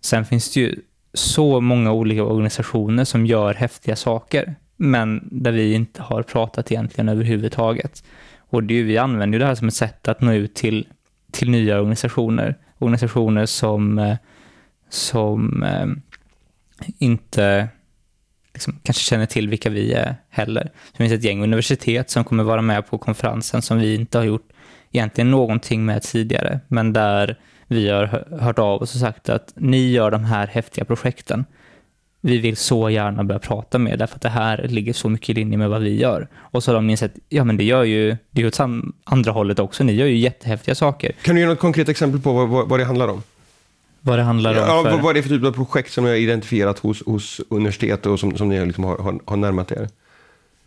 Sen 0.00 0.24
finns 0.24 0.54
det 0.54 0.60
ju 0.60 0.76
så 1.14 1.60
många 1.60 1.92
olika 1.92 2.24
organisationer 2.24 3.04
som 3.04 3.26
gör 3.26 3.54
häftiga 3.54 3.96
saker, 3.96 4.54
men 4.76 5.28
där 5.32 5.52
vi 5.52 5.72
inte 5.72 6.02
har 6.02 6.22
pratat 6.22 6.72
egentligen 6.72 7.08
överhuvudtaget. 7.08 8.04
Och 8.38 8.62
det 8.62 8.74
är 8.74 8.78
ju, 8.78 8.84
vi 8.84 8.98
använder 8.98 9.38
ju 9.38 9.40
det 9.40 9.46
här 9.46 9.54
som 9.54 9.68
ett 9.68 9.74
sätt 9.74 10.08
att 10.08 10.20
nå 10.20 10.32
ut 10.32 10.54
till, 10.54 10.86
till 11.32 11.50
nya 11.50 11.78
organisationer. 11.78 12.54
Organisationer 12.78 13.46
som, 13.46 13.98
eh, 13.98 14.16
som 14.88 15.62
eh, 15.62 15.86
inte 16.98 17.68
liksom, 18.54 18.80
kanske 18.82 19.02
känner 19.02 19.26
till 19.26 19.48
vilka 19.48 19.70
vi 19.70 19.92
är 19.92 20.16
heller. 20.28 20.70
Det 20.92 20.96
finns 20.96 21.12
ett 21.12 21.24
gäng 21.24 21.42
universitet 21.42 22.10
som 22.10 22.24
kommer 22.24 22.44
vara 22.44 22.62
med 22.62 22.86
på 22.86 22.98
konferensen 22.98 23.62
som 23.62 23.78
vi 23.78 23.94
inte 23.94 24.18
har 24.18 24.24
gjort 24.24 24.48
egentligen 24.92 25.30
någonting 25.30 25.84
med 25.84 26.02
tidigare, 26.02 26.60
men 26.68 26.92
där 26.92 27.38
vi 27.66 27.88
har 27.88 28.06
hört 28.40 28.58
av 28.58 28.82
oss 28.82 28.94
och 28.94 29.00
sagt 29.00 29.28
att 29.28 29.52
ni 29.56 29.90
gör 29.90 30.10
de 30.10 30.24
här 30.24 30.46
häftiga 30.46 30.84
projekten. 30.84 31.44
Vi 32.20 32.38
vill 32.38 32.56
så 32.56 32.90
gärna 32.90 33.24
börja 33.24 33.38
prata 33.38 33.78
med 33.78 33.92
er 33.92 33.96
därför 33.96 34.16
att 34.16 34.22
det 34.22 34.28
här 34.28 34.68
ligger 34.68 34.92
så 34.92 35.08
mycket 35.08 35.28
i 35.28 35.34
linje 35.34 35.58
med 35.58 35.70
vad 35.70 35.82
vi 35.82 36.00
gör. 36.00 36.28
Och 36.34 36.62
så 36.62 36.70
har 36.70 36.74
de 36.74 36.90
insett, 36.90 37.14
ja 37.28 37.44
men 37.44 37.56
det 37.56 37.64
gör 37.64 37.84
ju, 37.84 38.16
det 38.30 38.40
är 38.40 38.42
ju 38.42 38.48
åt 38.48 38.60
andra 39.04 39.32
hållet 39.32 39.58
också, 39.58 39.84
ni 39.84 39.92
gör 39.92 40.06
ju 40.06 40.16
jättehäftiga 40.16 40.74
saker. 40.74 41.12
Kan 41.22 41.34
du 41.34 41.40
ge 41.40 41.46
något 41.46 41.58
konkret 41.58 41.88
exempel 41.88 42.20
på 42.20 42.32
vad, 42.32 42.48
vad, 42.48 42.68
vad 42.68 42.80
det 42.80 42.84
handlar 42.84 43.08
om? 43.08 43.22
Vad 44.00 44.18
det 44.18 44.22
handlar 44.22 44.50
om? 44.50 44.56
Ja, 44.56 44.82
för... 44.82 45.02
Vad 45.02 45.10
är 45.10 45.14
det 45.14 45.22
för 45.22 45.30
typ 45.30 45.44
av 45.44 45.52
projekt 45.52 45.92
som 45.92 46.04
ni 46.04 46.10
har 46.10 46.16
identifierat 46.16 46.78
hos, 46.78 47.06
hos 47.06 47.40
universitet 47.48 48.06
och 48.06 48.20
som, 48.20 48.36
som 48.36 48.48
ni 48.48 48.66
liksom 48.66 48.84
har, 48.84 48.98
har, 48.98 49.20
har 49.24 49.36
närmat 49.36 49.72
er? 49.72 49.88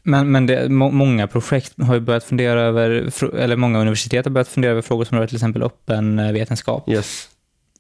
Men, 0.03 0.31
men 0.31 0.45
det, 0.45 0.69
må, 0.69 0.91
många 0.91 1.27
projekt 1.27 1.73
har 1.81 1.93
ju 1.93 1.99
börjat 1.99 2.23
fundera 2.23 2.61
över, 2.61 3.11
eller 3.35 3.55
många 3.55 3.79
universitet 3.79 4.25
har 4.25 4.31
börjat 4.31 4.47
fundera 4.47 4.71
över 4.71 4.81
frågor 4.81 5.05
som 5.05 5.17
rör 5.17 5.27
till 5.27 5.35
exempel 5.35 5.63
öppen 5.63 6.19
eh, 6.19 6.31
vetenskap. 6.31 6.89
Yes. 6.89 7.29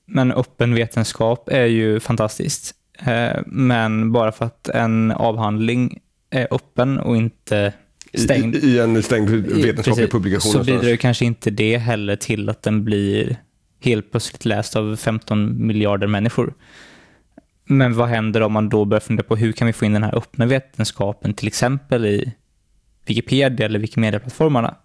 Men 0.05 0.31
öppen 0.31 0.75
vetenskap 0.75 1.49
är 1.49 1.65
ju 1.65 1.99
fantastiskt. 1.99 2.75
Eh, 2.99 3.41
men 3.45 4.11
bara 4.11 4.31
för 4.31 4.45
att 4.45 4.69
en 4.69 5.11
avhandling 5.11 5.99
är 6.29 6.47
öppen 6.51 6.99
och 6.99 7.17
inte 7.17 7.73
stängd. 8.13 8.55
I, 8.55 8.67
i 8.67 8.79
en 8.79 9.03
stängd 9.03 9.29
vetenskaplig 9.29 10.11
publikation. 10.11 10.51
Så 10.51 10.63
bidrar 10.63 10.89
ju 10.89 10.97
kanske 10.97 11.25
inte 11.25 11.49
det 11.49 11.77
heller 11.77 12.15
till 12.15 12.49
att 12.49 12.63
den 12.63 12.83
blir 12.83 13.37
helt 13.81 14.11
plötsligt 14.11 14.45
läst 14.45 14.75
av 14.75 14.95
15 14.95 15.67
miljarder 15.67 16.07
människor. 16.07 16.53
Men 17.65 17.93
vad 17.93 18.07
händer 18.07 18.41
om 18.41 18.53
man 18.53 18.69
då 18.69 18.85
börjar 18.85 19.01
fundera 19.01 19.27
på 19.27 19.35
hur 19.35 19.51
kan 19.51 19.67
vi 19.67 19.73
få 19.73 19.85
in 19.85 19.93
den 19.93 20.03
här 20.03 20.15
öppna 20.15 20.45
vetenskapen 20.45 21.33
till 21.33 21.47
exempel 21.47 22.05
i 22.05 22.33
Wikipedia 23.05 23.65
eller 23.65 23.79
Wikimedia-plattformarna 23.79 24.75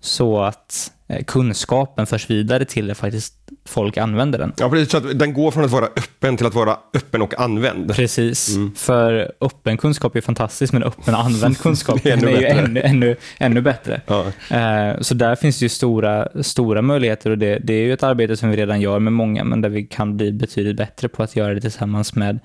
så 0.00 0.42
att 0.42 0.92
eh, 1.06 1.24
kunskapen 1.24 2.06
förs 2.06 2.30
vidare 2.30 2.64
till 2.64 2.86
det 2.86 2.94
faktiskt 2.94 3.43
folk 3.64 3.96
använder 3.96 4.38
den. 4.38 4.52
Ja, 4.56 4.70
precis. 4.70 4.90
Så 4.90 4.96
att 4.96 5.18
den 5.18 5.32
går 5.32 5.50
från 5.50 5.64
att 5.64 5.70
vara 5.70 5.84
öppen 5.84 6.36
till 6.36 6.46
att 6.46 6.54
vara 6.54 6.78
öppen 6.94 7.22
och 7.22 7.40
använd. 7.40 7.94
Precis. 7.94 8.56
Mm. 8.56 8.74
För 8.74 9.32
öppen 9.40 9.76
kunskap 9.76 10.16
är 10.16 10.20
fantastiskt, 10.20 10.72
men 10.72 10.82
öppen 10.82 11.14
och 11.14 11.20
använd 11.20 11.58
kunskap 11.58 12.00
är, 12.06 12.26
är 12.26 12.40
ju 12.40 12.46
ännu, 12.46 12.80
ännu, 12.80 13.16
ännu 13.38 13.60
bättre. 13.60 14.00
Ja. 14.06 14.26
Eh, 14.56 15.00
så 15.00 15.14
där 15.14 15.36
finns 15.36 15.58
det 15.58 15.64
ju 15.64 15.68
stora, 15.68 16.28
stora 16.42 16.82
möjligheter 16.82 17.30
och 17.30 17.38
det, 17.38 17.58
det 17.58 17.74
är 17.74 17.82
ju 17.82 17.92
ett 17.92 18.02
arbete 18.02 18.36
som 18.36 18.50
vi 18.50 18.56
redan 18.56 18.80
gör 18.80 18.98
med 18.98 19.12
många, 19.12 19.44
men 19.44 19.60
där 19.60 19.68
vi 19.68 19.82
kan 19.82 20.16
bli 20.16 20.32
betydligt 20.32 20.76
bättre 20.76 21.08
på 21.08 21.22
att 21.22 21.36
göra 21.36 21.54
det 21.54 21.60
tillsammans 21.60 22.14
med, 22.14 22.38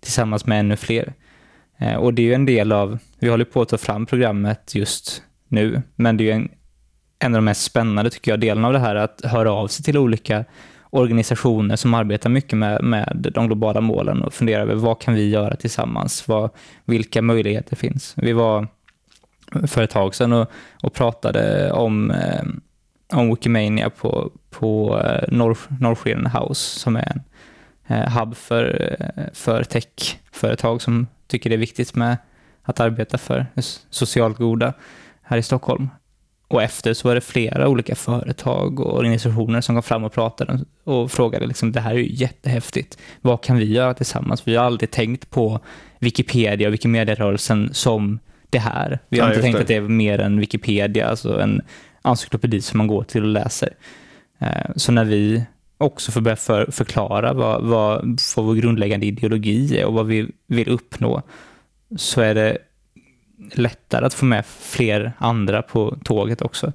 tillsammans 0.00 0.46
med 0.46 0.60
ännu 0.60 0.76
fler. 0.76 1.12
Eh, 1.78 1.94
och 1.94 2.14
det 2.14 2.22
är 2.22 2.26
ju 2.26 2.34
en 2.34 2.46
del 2.46 2.72
av, 2.72 2.98
vi 3.18 3.28
håller 3.28 3.44
på 3.44 3.62
att 3.62 3.68
ta 3.68 3.78
fram 3.78 4.06
programmet 4.06 4.74
just 4.74 5.22
nu, 5.48 5.82
men 5.96 6.16
det 6.16 6.24
är 6.24 6.26
ju 6.26 6.32
en 6.32 6.48
en 7.22 7.34
av 7.34 7.38
de 7.38 7.44
mest 7.44 7.62
spännande 7.62 8.10
tycker 8.10 8.32
jag, 8.32 8.40
delen 8.40 8.64
av 8.64 8.72
det 8.72 8.78
här, 8.78 8.94
att 8.94 9.20
höra 9.24 9.52
av 9.52 9.68
sig 9.68 9.84
till 9.84 9.98
olika 9.98 10.44
organisationer 10.90 11.76
som 11.76 11.94
arbetar 11.94 12.30
mycket 12.30 12.58
med, 12.58 12.84
med 12.84 13.30
de 13.34 13.46
globala 13.46 13.80
målen 13.80 14.22
och 14.22 14.34
fundera 14.34 14.62
över 14.62 14.74
vad 14.74 15.00
kan 15.00 15.14
vi 15.14 15.28
göra 15.28 15.56
tillsammans? 15.56 16.28
Vad, 16.28 16.50
vilka 16.84 17.22
möjligheter 17.22 17.76
finns? 17.76 18.14
Vi 18.16 18.32
var 18.32 18.66
för 19.66 19.82
ett 19.82 19.90
tag 19.90 20.14
sedan 20.14 20.32
och, 20.32 20.50
och 20.82 20.92
pratade 20.92 21.72
om, 21.72 22.10
eh, 22.10 22.42
om 23.12 23.30
Wikimania 23.30 23.90
på, 23.90 24.30
på 24.50 25.00
eh, 25.04 25.28
North, 25.28 26.38
House 26.38 26.80
som 26.80 26.96
är 26.96 27.12
en 27.14 27.22
eh, 27.96 28.18
hub 28.18 28.36
för, 28.36 28.96
eh, 29.16 29.24
för 29.32 29.64
techföretag 29.64 30.82
som 30.82 31.06
tycker 31.26 31.50
det 31.50 31.56
är 31.56 31.58
viktigt 31.58 31.94
med 31.94 32.16
att 32.62 32.80
arbeta 32.80 33.18
för 33.18 33.46
socialt 33.90 34.38
goda 34.38 34.72
här 35.22 35.36
i 35.36 35.42
Stockholm. 35.42 35.88
Och 36.52 36.62
efter 36.62 36.94
så 36.94 37.08
var 37.08 37.14
det 37.14 37.20
flera 37.20 37.68
olika 37.68 37.94
företag 37.94 38.80
och 38.80 38.98
organisationer 38.98 39.60
som 39.60 39.74
kom 39.74 39.82
fram 39.82 40.04
och 40.04 40.12
pratade 40.12 40.60
och 40.84 41.10
frågade 41.10 41.46
liksom, 41.46 41.72
det 41.72 41.80
här 41.80 41.90
är 41.90 41.98
ju 41.98 42.14
jättehäftigt. 42.14 42.98
Vad 43.20 43.42
kan 43.42 43.56
vi 43.56 43.64
göra 43.64 43.94
tillsammans? 43.94 44.48
Vi 44.48 44.56
har 44.56 44.64
aldrig 44.64 44.90
tänkt 44.90 45.30
på 45.30 45.60
Wikipedia 45.98 46.68
och 46.68 46.74
Wikimedia-rörelsen 46.74 47.70
som 47.72 48.18
det 48.50 48.58
här. 48.58 48.98
Vi 49.08 49.20
har 49.20 49.26
ja, 49.26 49.32
inte 49.32 49.42
tänkt 49.42 49.56
det. 49.56 49.62
att 49.62 49.68
det 49.68 49.74
är 49.74 49.80
mer 49.80 50.18
än 50.18 50.40
Wikipedia, 50.40 51.08
alltså 51.08 51.40
en 51.40 51.60
encyklopedi 52.02 52.60
som 52.60 52.78
man 52.78 52.86
går 52.86 53.02
till 53.02 53.22
och 53.22 53.28
läser. 53.28 53.70
Eh, 54.38 54.70
så 54.76 54.92
när 54.92 55.04
vi 55.04 55.44
också 55.78 56.12
får 56.12 56.20
börja 56.20 56.36
för, 56.36 56.70
förklara 56.70 57.32
vad, 57.32 57.62
vad, 57.62 58.20
vad 58.36 58.46
vår 58.46 58.54
grundläggande 58.54 59.06
ideologi 59.06 59.78
är 59.78 59.84
och 59.84 59.94
vad 59.94 60.06
vi 60.06 60.28
vill 60.46 60.68
uppnå, 60.68 61.22
så 61.96 62.20
är 62.20 62.34
det 62.34 62.58
lättare 63.52 64.06
att 64.06 64.14
få 64.14 64.24
med 64.24 64.46
fler 64.46 65.12
andra 65.18 65.62
på 65.62 65.96
tåget 66.04 66.42
också. 66.42 66.72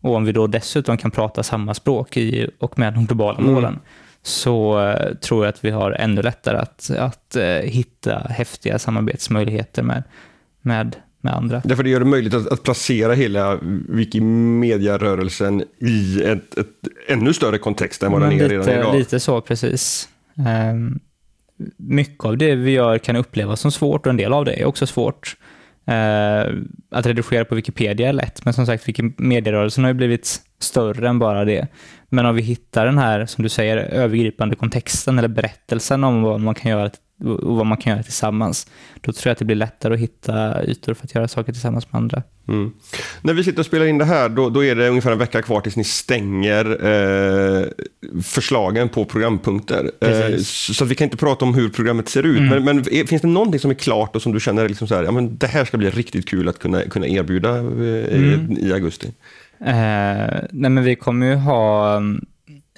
Och 0.00 0.14
om 0.14 0.24
vi 0.24 0.32
då 0.32 0.46
dessutom 0.46 0.96
kan 0.96 1.10
prata 1.10 1.42
samma 1.42 1.74
språk 1.74 2.16
i 2.16 2.50
och 2.58 2.78
med 2.78 2.94
de 2.94 3.06
globala 3.06 3.38
mm. 3.38 3.52
målen 3.52 3.78
så 4.22 4.80
uh, 4.80 5.14
tror 5.14 5.44
jag 5.44 5.48
att 5.48 5.64
vi 5.64 5.70
har 5.70 5.90
ännu 5.92 6.22
lättare 6.22 6.58
att, 6.58 6.90
att 6.90 7.36
uh, 7.36 7.42
hitta 7.44 8.18
häftiga 8.18 8.78
samarbetsmöjligheter 8.78 9.82
med, 9.82 10.02
med, 10.60 10.96
med 11.20 11.34
andra. 11.34 11.62
Därför 11.64 11.82
det 11.82 11.90
gör 11.90 12.00
det 12.00 12.06
möjligt 12.06 12.34
att, 12.34 12.46
att 12.46 12.62
placera 12.62 13.14
hela 13.14 13.58
Wikimedia-rörelsen 13.88 15.64
i 15.78 16.22
ett, 16.22 16.58
ett, 16.58 16.66
ännu 17.08 17.32
större 17.32 17.58
kontext 17.58 18.02
än 18.02 18.12
vad 18.12 18.20
den 18.20 18.32
är 18.32 18.34
lite, 18.34 18.48
redan 18.48 18.68
idag. 18.68 18.94
Lite 18.94 19.20
så, 19.20 19.40
precis. 19.40 20.08
Um, 20.72 21.00
mycket 21.76 22.24
av 22.24 22.38
det 22.38 22.54
vi 22.54 22.70
gör 22.70 22.98
kan 22.98 23.16
upplevas 23.16 23.60
som 23.60 23.72
svårt 23.72 24.06
och 24.06 24.10
en 24.10 24.16
del 24.16 24.32
av 24.32 24.44
det 24.44 24.60
är 24.60 24.64
också 24.64 24.86
svårt. 24.86 25.36
Eh, 25.88 26.52
att 26.90 27.06
redigera 27.06 27.44
på 27.44 27.54
Wikipedia 27.54 28.08
är 28.08 28.12
lätt, 28.12 28.44
men 28.44 28.54
som 28.54 28.66
sagt, 28.66 28.86
medierörelsen 29.16 29.84
har 29.84 29.90
ju 29.90 29.94
blivit 29.94 30.40
större 30.60 31.08
än 31.08 31.18
bara 31.18 31.44
det. 31.44 31.66
Men 32.08 32.26
om 32.26 32.34
vi 32.34 32.42
hittar 32.42 32.86
den 32.86 32.98
här, 32.98 33.26
som 33.26 33.42
du 33.42 33.48
säger, 33.48 33.76
övergripande 33.76 34.56
kontexten 34.56 35.18
eller 35.18 35.28
berättelsen 35.28 36.04
om 36.04 36.22
vad 36.22 36.40
man 36.40 36.54
kan 36.54 36.70
göra 36.70 36.90
och 37.24 37.56
vad 37.56 37.66
man 37.66 37.78
kan 37.78 37.92
göra 37.92 38.02
tillsammans. 38.02 38.66
Då 39.00 39.12
tror 39.12 39.28
jag 39.28 39.32
att 39.32 39.38
det 39.38 39.44
blir 39.44 39.56
lättare 39.56 39.94
att 39.94 40.00
hitta 40.00 40.64
ytor 40.64 40.94
för 40.94 41.04
att 41.04 41.14
göra 41.14 41.28
saker 41.28 41.52
tillsammans 41.52 41.92
med 41.92 41.98
andra. 41.98 42.22
Mm. 42.48 42.72
När 43.22 43.34
vi 43.34 43.44
sitter 43.44 43.58
och 43.58 43.66
spelar 43.66 43.86
in 43.86 43.98
det 43.98 44.04
här, 44.04 44.28
då, 44.28 44.50
då 44.50 44.64
är 44.64 44.74
det 44.74 44.88
ungefär 44.88 45.12
en 45.12 45.18
vecka 45.18 45.42
kvar 45.42 45.60
tills 45.60 45.76
ni 45.76 45.84
stänger 45.84 46.64
eh, 46.64 47.66
förslagen 48.22 48.88
på 48.88 49.04
programpunkter. 49.04 49.90
Eh, 50.00 50.36
så 50.38 50.84
vi 50.84 50.94
kan 50.94 51.04
inte 51.04 51.16
prata 51.16 51.44
om 51.44 51.54
hur 51.54 51.68
programmet 51.68 52.08
ser 52.08 52.22
ut. 52.22 52.38
Mm. 52.38 52.48
Men, 52.48 52.64
men 52.64 52.78
är, 52.78 53.06
finns 53.06 53.22
det 53.22 53.28
någonting 53.28 53.60
som 53.60 53.70
är 53.70 53.74
klart 53.74 54.16
och 54.16 54.22
som 54.22 54.32
du 54.32 54.40
känner 54.40 54.68
liksom 54.68 54.88
så 54.88 54.94
här, 54.94 55.02
ja, 55.02 55.10
men 55.10 55.38
det 55.38 55.46
här 55.46 55.64
ska 55.64 55.76
bli 55.76 55.90
riktigt 55.90 56.28
kul 56.28 56.48
att 56.48 56.58
kunna, 56.58 56.82
kunna 56.82 57.06
erbjuda 57.06 57.56
eh, 57.56 58.16
mm. 58.16 58.58
i, 58.58 58.72
augusti? 58.72 59.06
Eh, 59.60 59.74
nej, 60.50 60.70
men 60.70 60.84
vi 60.84 60.96
kommer 60.96 61.26
ju 61.26 61.34
ha 61.34 61.96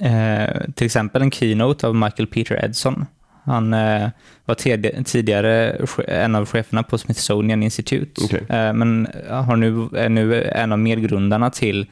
eh, 0.01 0.73
till 0.75 0.87
exempel 0.87 1.23
en 1.23 1.31
keynote 1.31 1.87
av 1.87 1.95
Michael 1.95 2.27
Peter 2.27 2.65
Edson 2.65 3.07
han 3.51 3.75
eh, 3.75 4.09
var 4.45 4.55
tidigare 5.03 5.77
en 6.09 6.35
av 6.35 6.47
cheferna 6.47 6.83
på 6.83 6.99
Smithsonian 6.99 7.63
Institute, 7.63 8.25
okay. 8.25 8.41
eh, 8.49 8.73
men 8.73 9.09
har 9.29 9.57
nu, 9.57 9.89
är 9.97 10.09
nu 10.09 10.45
en 10.45 10.73
av 10.73 10.79
medgrundarna 10.79 11.51
till 11.51 11.87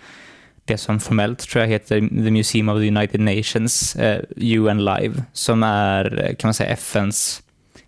det 0.65 0.79
som 0.79 1.01
formellt 1.01 1.39
tror 1.39 1.63
jag 1.63 1.69
heter 1.69 2.01
The 2.01 2.31
Museum 2.31 2.69
of 2.69 2.81
the 2.81 2.89
United 2.89 3.21
Nations, 3.21 3.97
eh, 3.97 4.21
UN 4.37 4.85
Live, 4.85 5.23
som 5.33 5.63
är 5.63 6.35
kan 6.39 6.49
man 6.49 6.55
säga 6.55 6.71
FNs 6.71 7.43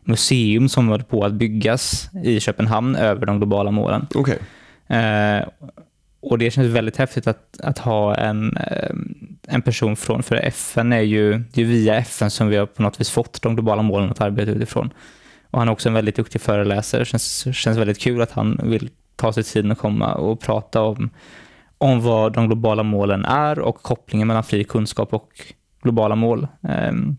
museum 0.05 0.69
som 0.69 0.89
håller 0.89 1.05
på 1.05 1.25
att 1.25 1.33
byggas 1.33 2.11
i 2.25 2.41
Köpenhamn 2.41 2.97
över 2.97 3.27
de 3.27 3.39
globala 3.39 3.71
målen. 3.71 4.07
Okay. 4.15 4.39
Eh, 4.99 5.45
och 6.21 6.39
det 6.39 6.51
känns 6.51 6.69
väldigt 6.69 6.97
häftigt 6.97 7.27
att, 7.27 7.61
att 7.61 7.79
ha 7.79 8.15
en, 8.15 8.57
eh, 8.57 8.95
en 9.51 9.63
person 9.63 9.97
från, 9.97 10.23
för 10.23 10.37
FN 10.37 10.93
är 10.93 11.01
ju, 11.01 11.39
det 11.53 11.61
är 11.61 11.65
via 11.65 11.95
FN 11.95 12.31
som 12.31 12.49
vi 12.49 12.57
har 12.57 12.67
på 12.67 12.83
något 12.83 13.01
vis 13.01 13.11
fått 13.11 13.43
de 13.43 13.55
globala 13.55 13.83
målen 13.83 14.11
att 14.11 14.21
arbeta 14.21 14.51
utifrån. 14.51 14.93
Och 15.51 15.59
han 15.59 15.69
är 15.69 15.73
också 15.73 15.89
en 15.89 15.95
väldigt 15.95 16.17
duktig 16.17 16.41
föreläsare. 16.41 17.01
Det 17.01 17.05
känns, 17.05 17.57
känns 17.57 17.79
väldigt 17.79 17.99
kul 17.99 18.23
att 18.23 18.31
han 18.31 18.61
vill 18.63 18.91
ta 19.17 19.33
sig 19.33 19.43
tiden 19.43 19.73
att 19.73 19.79
komma 19.79 20.15
och 20.15 20.41
prata 20.41 20.83
om, 20.83 21.11
om 21.79 22.01
vad 22.01 22.33
de 22.33 22.47
globala 22.47 22.83
målen 22.83 23.25
är 23.25 23.59
och 23.59 23.83
kopplingen 23.83 24.29
mellan 24.29 24.45
fri 24.45 24.65
kunskap 24.65 25.15
och 25.15 25.29
globala 25.83 26.15
mål. 26.15 26.47
Um, 26.61 27.17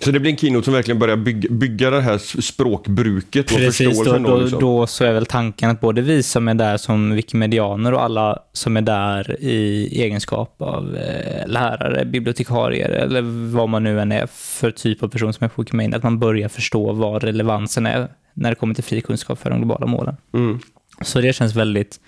så 0.00 0.10
det 0.10 0.20
blir 0.20 0.30
en 0.30 0.36
keynote 0.36 0.64
som 0.64 0.74
verkligen 0.74 0.98
börjar 0.98 1.16
bygga, 1.16 1.48
bygga 1.50 1.90
det 1.90 2.00
här 2.00 2.40
språkbruket 2.40 3.50
och 3.52 3.56
Precis, 3.56 3.88
förståelsen? 3.88 4.22
Då, 4.22 4.30
då, 4.30 4.36
liksom. 4.36 4.60
då 4.60 4.86
så 4.86 5.04
är 5.04 5.12
väl 5.12 5.26
tanken 5.26 5.70
att 5.70 5.80
både 5.80 6.00
vi 6.00 6.22
som 6.22 6.48
är 6.48 6.54
där 6.54 6.76
som 6.76 7.10
wikimedianer 7.10 7.94
och 7.94 8.02
alla 8.02 8.38
som 8.52 8.76
är 8.76 8.82
där 8.82 9.36
i 9.40 9.88
egenskap 10.02 10.62
av 10.62 10.96
eh, 10.96 11.48
lärare, 11.48 12.04
bibliotekarier 12.04 12.88
eller 12.88 13.22
vad 13.52 13.68
man 13.68 13.84
nu 13.84 14.00
än 14.00 14.12
är 14.12 14.26
för 14.26 14.70
typ 14.70 15.02
av 15.02 15.08
person 15.08 15.32
som 15.32 15.44
är 15.44 15.48
på 15.48 15.62
Wikimedia, 15.62 15.96
att 15.96 16.02
man 16.02 16.18
börjar 16.18 16.48
förstå 16.48 16.92
vad 16.92 17.24
relevansen 17.24 17.86
är 17.86 18.08
när 18.34 18.50
det 18.50 18.56
kommer 18.56 18.74
till 18.74 18.84
fri 18.84 19.00
kunskap 19.00 19.38
för 19.38 19.50
de 19.50 19.58
globala 19.58 19.86
målen. 19.86 20.16
Mm. 20.34 20.58
Så 21.02 21.20
det 21.20 21.32
känns 21.32 21.56
väldigt, 21.56 22.00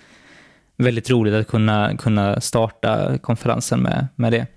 väldigt 0.77 1.09
roligt 1.09 1.33
att 1.33 1.47
kunna, 1.47 1.97
kunna 1.97 2.41
starta 2.41 3.17
konferensen 3.17 3.79
med, 3.81 4.07
med 4.15 4.31
det. 4.31 4.47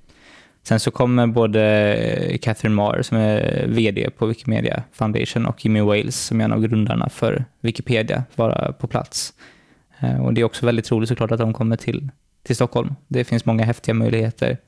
Sen 0.64 0.80
så 0.80 0.90
kommer 0.90 1.26
både 1.26 2.38
Catherine 2.42 2.74
Marr 2.74 3.02
som 3.02 3.16
är 3.16 3.64
VD 3.68 4.10
på 4.18 4.26
Wikimedia 4.26 4.82
Foundation 4.92 5.46
och 5.46 5.64
Jimmy 5.64 5.80
Wales 5.80 6.16
som 6.16 6.40
är 6.40 6.44
en 6.44 6.52
av 6.52 6.60
grundarna 6.60 7.08
för 7.08 7.44
Wikipedia 7.60 8.24
vara 8.34 8.72
på 8.72 8.86
plats. 8.86 9.32
Eh, 10.00 10.24
och 10.24 10.34
Det 10.34 10.40
är 10.40 10.44
också 10.44 10.66
väldigt 10.66 10.90
roligt 10.90 11.08
såklart 11.08 11.30
att 11.30 11.38
de 11.38 11.52
kommer 11.52 11.76
till, 11.76 12.08
till 12.42 12.56
Stockholm. 12.56 12.94
Det 13.08 13.24
finns 13.24 13.44
många 13.44 13.64
häftiga 13.64 13.94
möjligheter 13.94 14.58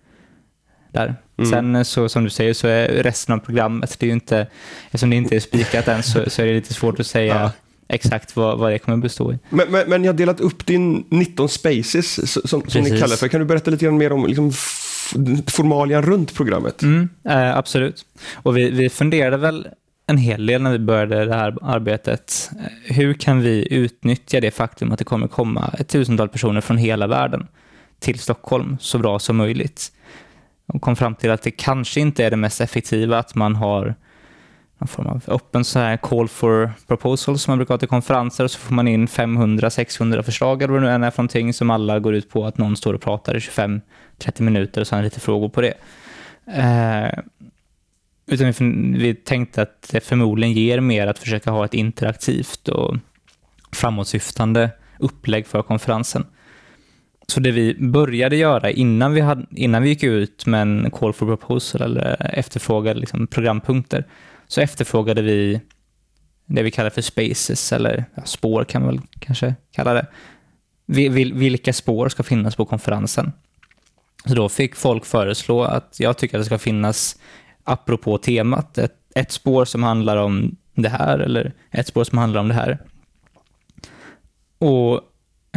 där. 0.92 1.14
Mm. 1.38 1.50
Sen 1.50 1.84
så 1.84 2.08
som 2.08 2.24
du 2.24 2.30
säger 2.30 2.54
så 2.54 2.68
är 2.68 2.88
resten 2.88 3.34
av 3.34 3.38
programmet, 3.38 3.96
det 3.98 4.06
är 4.06 4.12
inte, 4.12 4.46
eftersom 4.86 5.10
det 5.10 5.16
inte 5.16 5.36
är 5.36 5.40
spikat 5.40 5.88
än 5.88 6.02
så, 6.02 6.30
så 6.30 6.42
är 6.42 6.46
det 6.46 6.52
lite 6.52 6.74
svårt 6.74 7.00
att 7.00 7.06
säga 7.06 7.34
ja. 7.40 7.52
exakt 7.88 8.36
vad, 8.36 8.58
vad 8.58 8.72
det 8.72 8.78
kommer 8.78 8.98
bestå 8.98 9.32
i. 9.32 9.38
Men, 9.48 9.70
men, 9.70 9.90
men 9.90 10.04
jag 10.04 10.12
har 10.12 10.18
delat 10.18 10.40
upp 10.40 10.66
din 10.66 11.04
19 11.08 11.48
spaces 11.48 12.32
som, 12.50 12.62
som 12.68 12.82
ni 12.82 13.00
kallar 13.00 13.16
för. 13.16 13.28
Kan 13.28 13.40
du 13.40 13.46
berätta 13.46 13.70
lite 13.70 13.84
grann 13.84 13.98
mer 13.98 14.12
om 14.12 14.26
liksom, 14.26 14.52
formalian 15.46 16.02
runt 16.02 16.34
programmet. 16.34 16.82
Mm, 16.82 17.08
eh, 17.24 17.56
absolut. 17.56 18.06
Och 18.34 18.56
vi, 18.56 18.70
vi 18.70 18.90
funderade 18.90 19.36
väl 19.36 19.68
en 20.06 20.18
hel 20.18 20.46
del 20.46 20.62
när 20.62 20.72
vi 20.72 20.78
började 20.78 21.24
det 21.24 21.34
här 21.34 21.56
arbetet. 21.62 22.50
Hur 22.84 23.14
kan 23.14 23.40
vi 23.40 23.74
utnyttja 23.74 24.40
det 24.40 24.50
faktum 24.50 24.92
att 24.92 24.98
det 24.98 25.04
kommer 25.04 25.28
komma 25.28 25.74
ett 25.78 25.88
tusental 25.88 26.28
personer 26.28 26.60
från 26.60 26.78
hela 26.78 27.06
världen 27.06 27.46
till 27.98 28.18
Stockholm 28.18 28.76
så 28.80 28.98
bra 28.98 29.18
som 29.18 29.36
möjligt? 29.36 29.92
Och 30.66 30.82
kom 30.82 30.96
fram 30.96 31.14
till 31.14 31.30
att 31.30 31.42
det 31.42 31.50
kanske 31.50 32.00
inte 32.00 32.24
är 32.24 32.30
det 32.30 32.36
mest 32.36 32.60
effektiva 32.60 33.18
att 33.18 33.34
man 33.34 33.56
har 33.56 33.94
någon 34.78 34.88
form 34.88 35.06
av 35.06 35.22
öppen 35.26 35.64
så 35.64 35.78
här 35.78 35.96
call 35.96 36.28
for 36.28 36.72
proposals 36.86 37.42
som 37.42 37.50
man 37.50 37.58
brukar 37.58 37.74
ha 37.74 37.78
till 37.78 37.88
konferenser 37.88 38.44
och 38.44 38.50
så 38.50 38.58
får 38.58 38.74
man 38.74 38.88
in 38.88 39.06
500-600 39.06 40.22
förslag 40.22 40.62
eller 40.62 40.72
vad 40.72 40.82
det 40.82 40.86
nu 40.86 40.94
än 40.94 41.04
är 41.04 41.10
för 41.10 41.22
någonting 41.22 41.52
som 41.52 41.70
alla 41.70 41.98
går 41.98 42.14
ut 42.14 42.30
på 42.30 42.46
att 42.46 42.58
någon 42.58 42.76
står 42.76 42.94
och 42.94 43.00
pratar 43.00 43.36
i 43.36 43.40
25 43.40 43.80
30 44.18 44.42
minuter 44.42 44.80
och 44.80 44.86
sen 44.86 45.04
lite 45.04 45.20
frågor 45.20 45.48
på 45.48 45.60
det. 45.60 45.74
Eh, 46.46 47.18
utan 48.26 48.46
vi, 48.46 48.98
vi 48.98 49.14
tänkte 49.14 49.62
att 49.62 49.88
det 49.92 50.00
förmodligen 50.00 50.54
ger 50.54 50.80
mer 50.80 51.06
att 51.06 51.18
försöka 51.18 51.50
ha 51.50 51.64
ett 51.64 51.74
interaktivt 51.74 52.68
och 52.68 52.96
framåtsyftande 53.72 54.70
upplägg 54.98 55.46
för 55.46 55.62
konferensen. 55.62 56.26
Så 57.28 57.40
det 57.40 57.50
vi 57.50 57.76
började 57.80 58.36
göra 58.36 58.70
innan 58.70 59.12
vi, 59.12 59.20
hade, 59.20 59.46
innan 59.50 59.82
vi 59.82 59.88
gick 59.88 60.02
ut 60.02 60.46
med 60.46 60.62
en 60.62 60.90
call 60.90 61.12
for 61.12 61.26
proposal 61.26 61.82
eller 61.82 62.30
efterfrågade 62.34 63.00
liksom 63.00 63.26
programpunkter, 63.26 64.04
så 64.48 64.60
efterfrågade 64.60 65.22
vi 65.22 65.60
det 66.46 66.62
vi 66.62 66.70
kallar 66.70 66.90
för 66.90 67.02
spaces, 67.02 67.72
eller 67.72 68.04
ja, 68.14 68.22
spår 68.24 68.64
kan 68.64 68.82
man 68.82 68.90
väl 68.90 69.00
kanske 69.18 69.54
kalla 69.72 69.94
det. 69.94 70.06
Vilka 71.34 71.72
spår 71.72 72.08
ska 72.08 72.22
finnas 72.22 72.56
på 72.56 72.64
konferensen? 72.64 73.32
Så 74.26 74.34
då 74.34 74.48
fick 74.48 74.76
folk 74.76 75.04
föreslå 75.04 75.62
att 75.62 76.00
jag 76.00 76.18
tycker 76.18 76.38
att 76.38 76.40
det 76.40 76.46
ska 76.46 76.58
finnas, 76.58 77.18
apropå 77.64 78.18
temat, 78.18 78.78
ett, 78.78 78.96
ett 79.14 79.32
spår 79.32 79.64
som 79.64 79.82
handlar 79.82 80.16
om 80.16 80.56
det 80.74 80.88
här 80.88 81.18
eller 81.18 81.52
ett 81.70 81.86
spår 81.86 82.04
som 82.04 82.18
handlar 82.18 82.40
om 82.40 82.48
det 82.48 82.54
här. 82.54 82.78
Och 84.58 85.00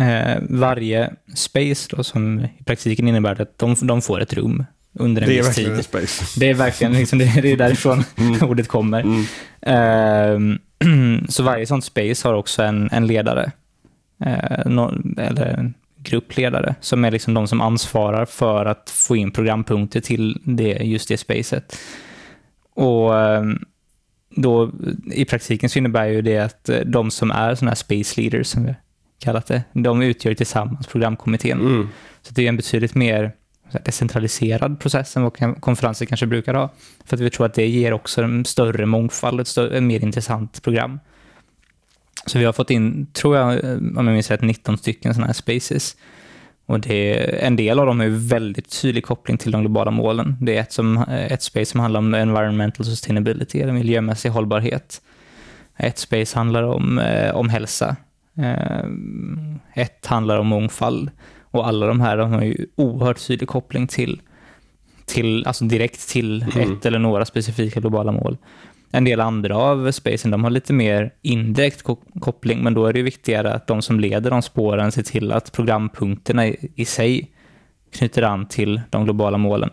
eh, 0.04 0.38
varje 0.50 1.14
space 1.36 1.96
då, 1.96 2.04
som 2.04 2.40
i 2.40 2.64
praktiken 2.64 3.08
innebär 3.08 3.42
att 3.42 3.58
de, 3.58 3.76
de 3.82 4.02
får 4.02 4.22
ett 4.22 4.34
rum 4.34 4.66
under 5.00 5.22
en 5.22 5.30
viss 5.30 5.56
tid. 5.56 5.66
Det 5.66 5.72
verkligen 5.72 5.78
en 5.78 5.84
space. 5.84 6.40
Det 6.40 6.50
är 6.50 6.54
verkligen 6.54 6.94
liksom, 6.94 7.20
det, 7.20 7.26
är 7.26 7.58
därifrån 7.58 8.04
mm. 8.16 8.44
ordet 8.50 8.68
kommer. 8.68 9.26
Mm. 9.62 10.60
Eh, 10.82 11.28
så 11.30 11.44
varje 11.44 11.66
sånt 11.66 11.86
space 11.86 12.28
har 12.28 12.36
också 12.36 12.64
en, 12.64 12.90
en 12.92 13.08
ledare. 13.08 13.52
Eh, 14.26 14.66
no, 14.66 15.02
eller 15.18 15.74
gruppledare 15.98 16.76
som 16.82 17.06
är 17.06 17.12
liksom 17.12 17.34
de 17.34 17.48
som 17.48 17.62
ansvarar 17.62 18.26
för 18.26 18.66
att 18.66 18.90
få 18.90 19.16
in 19.16 19.32
programpunkter 19.32 20.02
till 20.02 20.42
det, 20.44 20.72
just 20.72 21.08
det 21.08 21.18
spacet. 21.18 21.78
Och 22.74 23.20
ehm, 23.20 23.66
då, 24.30 24.72
I 25.14 25.26
praktiken 25.26 25.70
så 25.70 25.80
innebär 25.80 26.06
ju 26.06 26.22
det 26.22 26.38
att 26.38 26.70
eh, 26.70 26.80
de 26.80 27.12
som 27.12 27.32
är 27.32 27.56
sådana 27.56 27.72
här 27.72 27.76
space 27.76 28.22
leaders, 28.22 28.48
som 28.48 28.66
vi 28.66 28.76
kallat 29.20 29.48
det, 29.48 29.64
de 29.74 30.02
utgör 30.02 30.34
tillsammans 30.34 30.88
programkommittén. 30.88 31.60
Mm. 31.60 31.90
Så 32.22 32.34
det 32.34 32.46
är 32.46 32.50
en 32.50 32.58
betydligt 32.58 32.96
mer 32.96 33.32
decentraliserad 33.86 34.80
process 34.80 35.18
än 35.18 35.24
vad 35.24 35.62
konferenser 35.62 36.06
kanske 36.06 36.26
brukar 36.26 36.54
ha. 36.54 36.70
För 37.06 37.16
att 37.16 37.22
vi 37.22 37.30
tror 37.30 37.46
att 37.46 37.54
det 37.54 37.68
ger 37.68 37.94
också 37.94 38.24
en 38.24 38.46
större 38.46 38.86
mångfald, 38.86 39.40
ett, 39.40 39.48
större, 39.48 39.78
ett 39.78 39.84
mer 39.84 40.04
intressant 40.04 40.64
program. 40.64 41.00
Så 42.26 42.40
vi 42.40 42.46
har 42.46 42.54
fått 42.54 42.72
in, 42.72 43.08
tror 43.14 43.38
jag, 43.38 43.64
om 43.98 44.08
jag 44.08 44.14
minns 44.14 44.32
rätt, 44.32 44.42
19 44.42 44.78
stycken 44.78 45.14
sådana 45.14 45.28
här 45.28 45.34
spaces. 45.34 45.96
Och 46.66 46.80
det, 46.80 47.14
en 47.46 47.56
del 47.56 47.80
av 47.80 47.86
dem 47.86 48.00
har 48.00 48.08
ju 48.08 48.16
väldigt 48.16 48.82
tydlig 48.82 49.06
koppling 49.06 49.38
till 49.38 49.52
de 49.52 49.62
globala 49.62 49.92
målen. 49.92 50.36
Det 50.42 50.58
är 50.58 50.62
ett, 50.62 50.72
som, 50.72 50.98
ett 50.98 51.42
space 51.42 51.66
som 51.66 51.80
handlar 51.80 51.98
om 51.98 52.14
environmental 52.14 52.86
sustainability, 52.86 53.60
eller 53.60 53.74
miljömässig 53.74 54.30
hållbarhet. 54.30 55.02
Ett 55.78 55.98
space 55.98 56.38
handlar 56.38 56.64
om, 56.64 57.00
eh, 57.00 57.36
om 57.36 57.50
hälsa. 57.50 57.96
Ehm, 58.38 59.60
ett 59.74 60.06
handlar 60.06 60.38
om 60.38 60.48
mångfald. 60.48 61.12
Och 61.52 61.68
alla 61.68 61.86
de 61.86 62.02
här 62.02 62.18
de 62.18 62.32
har 62.32 62.42
ju 62.42 62.66
oerhört 62.76 63.28
tydlig 63.28 63.50
koppling 63.50 63.88
till, 63.88 64.22
till 65.06 65.48
alltså 65.48 65.66
direkt 65.66 66.10
till 66.10 66.42
mm. 66.42 66.74
ett 66.74 66.86
eller 66.86 67.00
några 67.00 67.26
specifika 67.26 67.80
globala 67.80 68.12
mål. 68.12 68.38
En 68.92 69.04
del 69.04 69.20
andra 69.20 69.58
av 69.58 69.92
spacen 69.92 70.32
de 70.32 70.44
har 70.44 70.52
lite 70.52 70.74
mer 70.74 71.14
indirekt 71.22 71.84
koppling, 72.20 72.64
men 72.64 72.74
då 72.74 72.86
är 72.86 72.94
det 72.94 73.02
viktigare 73.02 73.54
att 73.54 73.68
de 73.68 73.82
som 73.82 74.00
leder 74.00 74.32
de 74.32 74.42
spåren 74.42 74.92
ser 74.92 75.04
till 75.04 75.32
att 75.32 75.52
programpunkterna 75.52 76.48
i, 76.48 76.72
i 76.76 76.86
sig 76.86 77.32
knyter 77.92 78.22
an 78.22 78.46
till 78.46 78.82
de 78.90 79.04
globala 79.04 79.38
målen. 79.38 79.70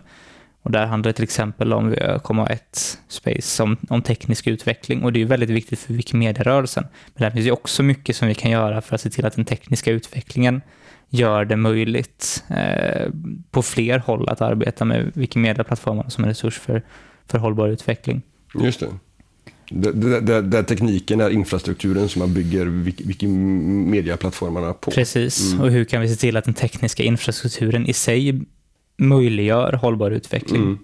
Och 0.63 0.73
där 0.73 0.87
handlar 0.87 1.09
det 1.09 1.17
till 1.17 1.25
exempel 1.25 1.73
om 1.73 1.91
vi 1.91 2.19
kommer 2.23 2.43
ha 2.43 2.49
ett 2.49 2.99
space 3.09 3.63
om, 3.63 3.77
om 3.89 4.03
teknisk 4.03 4.47
utveckling 4.47 5.05
och 5.05 5.13
det 5.13 5.23
är 5.23 5.27
väldigt 5.27 5.51
viktigt 5.51 5.79
för 5.79 5.95
Wikimedia-rörelsen. 5.95 6.85
Men 7.15 7.23
där 7.23 7.31
finns 7.31 7.47
ju 7.47 7.51
också 7.51 7.83
mycket 7.83 8.17
som 8.17 8.29
vi 8.29 8.35
kan 8.35 8.51
göra 8.51 8.81
för 8.81 8.95
att 8.95 9.01
se 9.01 9.11
till 9.11 9.27
att 9.27 9.37
den 9.37 9.45
tekniska 9.45 9.91
utvecklingen 9.91 10.63
gör 11.11 11.45
det 11.45 11.57
möjligt 11.57 12.45
eh, 12.49 13.11
på 13.51 13.63
fler 13.63 13.99
håll 13.99 14.29
att 14.29 14.41
arbeta 14.41 14.85
med 14.85 15.13
Wikimedia-plattformarna 15.15 16.11
som 16.11 16.25
en 16.25 16.31
resurs 16.31 16.59
för, 16.59 16.83
för 17.27 17.39
hållbar 17.39 17.69
utveckling. 17.69 18.23
Just 18.55 18.81
det. 18.81 18.89
Där, 19.71 20.63
tekniken 20.63 21.21
är 21.21 21.31
infrastrukturen 21.31 22.09
som 22.09 22.21
man 22.21 22.35
bygger 22.35 22.67
Wikimedia-plattformarna 23.07 24.73
på. 24.73 24.91
Precis, 24.91 25.53
mm. 25.53 25.65
och 25.65 25.71
hur 25.71 25.85
kan 25.85 26.03
vi 26.03 26.09
se 26.09 26.17
till 26.17 26.37
att 26.37 26.45
den 26.45 26.55
tekniska 26.55 27.03
infrastrukturen 27.03 27.87
i 27.87 27.93
sig 27.93 28.41
möjliggör 28.97 29.73
hållbar 29.73 30.11
utveckling? 30.11 30.63
Mm. 30.63 30.79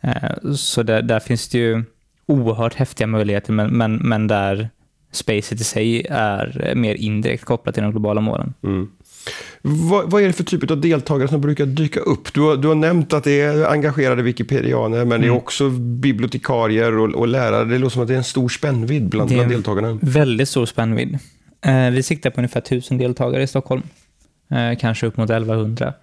Eh, 0.00 0.52
så 0.52 0.82
där, 0.82 1.02
där, 1.02 1.20
finns 1.20 1.48
det 1.48 1.58
ju 1.58 1.84
oerhört 2.26 2.74
häftiga 2.74 3.06
möjligheter, 3.06 3.52
men, 3.52 3.70
men, 3.70 3.96
men 3.96 4.26
där 4.26 4.70
spacet 5.12 5.60
i 5.60 5.64
sig 5.64 6.06
är 6.10 6.72
mer 6.76 6.94
indirekt 6.94 7.44
kopplat 7.44 7.74
till 7.74 7.82
de 7.82 7.92
globala 7.92 8.20
målen. 8.20 8.54
Mm. 8.62 8.90
Vad, 9.62 10.10
vad, 10.10 10.22
är 10.22 10.26
det 10.26 10.32
för 10.32 10.44
typ 10.44 10.70
av 10.70 10.80
deltagare 10.80 11.28
som 11.28 11.40
brukar 11.40 11.66
dyka 11.66 12.00
upp? 12.00 12.34
Du 12.34 12.40
har, 12.40 12.56
du 12.56 12.68
har 12.68 12.74
nämnt 12.74 13.12
att 13.12 13.24
det 13.24 13.40
är 13.40 13.66
engagerade 13.66 14.22
wikipedianer, 14.22 14.98
men 14.98 15.06
mm. 15.06 15.20
det 15.20 15.26
är 15.26 15.28
mm. 15.28 15.36
också 15.36 15.70
bibliotekarier 15.70 16.98
och, 16.98 17.14
och, 17.14 17.28
lärare. 17.28 17.64
Det 17.64 17.78
låter 17.78 17.92
som 17.92 18.02
att 18.02 18.08
det 18.08 18.14
är 18.14 18.18
en 18.18 18.24
stor 18.24 18.48
spännvidd 18.48 19.08
bland, 19.08 19.30
bland 19.30 19.50
deltagarna. 19.50 19.98
Väldigt 20.02 20.48
stor 20.48 20.66
spännvidd. 20.66 21.18
Eh, 21.66 21.90
vi 21.90 22.02
siktar 22.02 22.30
på 22.30 22.36
ungefär 22.36 22.60
1000 22.60 22.98
deltagare 22.98 23.42
i 23.42 23.46
Stockholm. 23.46 23.82
Eh, 24.50 24.78
kanske 24.78 25.06
upp 25.06 25.16
mot 25.16 25.30
1100. 25.30 25.94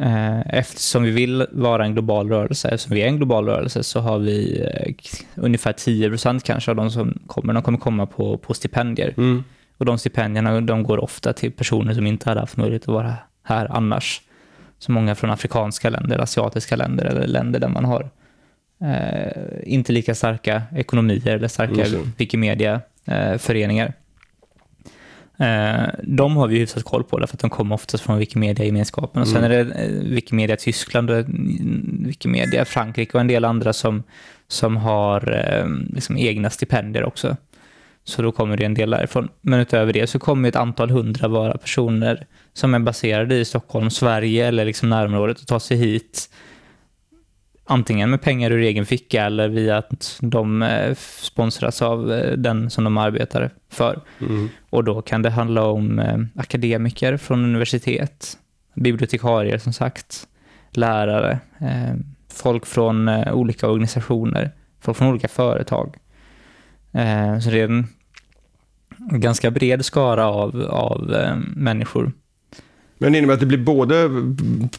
Eh, 0.00 0.40
eftersom 0.40 1.02
vi 1.02 1.10
vill 1.10 1.46
vara 1.52 1.84
en 1.84 1.92
global 1.92 2.28
rörelse, 2.28 2.68
eftersom 2.68 2.94
vi 2.94 3.02
är 3.02 3.06
en 3.06 3.16
global 3.16 3.46
rörelse, 3.46 3.82
så 3.82 4.00
har 4.00 4.18
vi 4.18 4.60
eh, 4.60 4.94
ungefär 5.34 5.72
10 5.72 6.18
kanske 6.44 6.70
av 6.70 6.76
de 6.76 6.90
som 6.90 7.18
kommer, 7.26 7.52
de 7.52 7.62
kommer 7.62 7.78
komma 7.78 8.06
på, 8.06 8.38
på 8.38 8.54
stipendier. 8.54 9.14
Mm. 9.16 9.44
Och 9.78 9.84
de 9.84 9.98
stipendierna 9.98 10.60
de 10.60 10.82
går 10.82 10.98
ofta 10.98 11.32
till 11.32 11.52
personer 11.52 11.94
som 11.94 12.06
inte 12.06 12.30
hade 12.30 12.40
haft 12.40 12.56
möjlighet 12.56 12.82
att 12.82 12.88
vara 12.88 13.14
här 13.42 13.66
annars. 13.70 14.20
Så 14.78 14.92
många 14.92 15.14
från 15.14 15.30
afrikanska 15.30 15.90
länder, 15.90 16.18
asiatiska 16.18 16.76
länder 16.76 17.04
eller 17.04 17.26
länder 17.26 17.60
där 17.60 17.68
man 17.68 17.84
har 17.84 18.10
eh, 18.80 19.32
inte 19.62 19.92
lika 19.92 20.14
starka 20.14 20.62
ekonomier 20.76 21.36
eller 21.36 21.48
starka 21.48 21.86
mm. 21.86 22.12
Wikimedia-föreningar. 22.16 23.92
Eh, 25.38 25.88
de 26.02 26.36
har 26.36 26.48
vi 26.48 26.58
hyfsat 26.58 26.84
koll 26.84 27.04
på 27.04 27.18
därför 27.18 27.36
att 27.36 27.40
de 27.40 27.50
kommer 27.50 27.74
oftast 27.74 28.04
från 28.04 28.18
Wikimedia-gemenskapen. 28.18 29.22
Och 29.22 29.28
sen 29.28 29.44
mm. 29.44 29.52
är 29.52 29.64
det 29.64 29.72
eh, 29.72 29.90
Wikimedia 29.90 30.56
Tyskland, 30.56 31.10
och 31.10 31.24
Wikimedia 32.06 32.64
Frankrike 32.64 33.12
och 33.14 33.20
en 33.20 33.26
del 33.26 33.44
andra 33.44 33.72
som, 33.72 34.02
som 34.48 34.76
har 34.76 35.32
eh, 35.32 35.68
liksom 35.94 36.18
egna 36.18 36.50
stipendier 36.50 37.04
också. 37.04 37.36
Så 38.08 38.22
då 38.22 38.32
kommer 38.32 38.56
det 38.56 38.64
en 38.64 38.74
del 38.74 38.90
därifrån. 38.90 39.28
Men 39.40 39.60
utöver 39.60 39.92
det 39.92 40.06
så 40.06 40.18
kommer 40.18 40.48
ett 40.48 40.56
antal 40.56 40.90
hundra 40.90 41.28
vara 41.28 41.58
personer 41.58 42.26
som 42.52 42.74
är 42.74 42.78
baserade 42.78 43.34
i 43.34 43.44
Stockholm, 43.44 43.90
Sverige 43.90 44.46
eller 44.46 44.64
liksom 44.64 44.88
närområdet 44.88 45.40
och 45.40 45.46
ta 45.46 45.60
sig 45.60 45.76
hit 45.76 46.28
antingen 47.66 48.10
med 48.10 48.22
pengar 48.22 48.50
ur 48.50 48.60
egen 48.60 48.86
ficka 48.86 49.24
eller 49.24 49.48
via 49.48 49.76
att 49.76 50.18
de 50.20 50.62
eh, 50.62 50.94
sponsras 51.20 51.82
av 51.82 52.12
eh, 52.12 52.32
den 52.32 52.70
som 52.70 52.84
de 52.84 52.98
arbetar 52.98 53.50
för. 53.70 54.00
Mm. 54.20 54.48
Och 54.70 54.84
då 54.84 55.02
kan 55.02 55.22
det 55.22 55.30
handla 55.30 55.64
om 55.64 55.98
eh, 55.98 56.18
akademiker 56.34 57.16
från 57.16 57.44
universitet, 57.44 58.38
bibliotekarier 58.74 59.58
som 59.58 59.72
sagt, 59.72 60.26
lärare, 60.70 61.38
folk 62.32 62.66
från 62.66 63.08
olika 63.08 63.68
organisationer, 63.68 64.50
folk 64.80 64.98
från 64.98 65.08
olika 65.08 65.28
företag. 65.28 65.96
Så 67.42 67.50
det 67.50 67.60
är 67.60 67.64
en 67.64 67.86
ganska 69.10 69.50
bred 69.50 69.84
skara 69.84 70.26
av, 70.26 70.62
av 70.70 71.16
människor 71.56 72.12
men 72.98 73.12
det 73.12 73.18
innebär 73.18 73.34
att 73.34 73.40
det 73.40 73.46
blir 73.46 73.58
både 73.58 74.10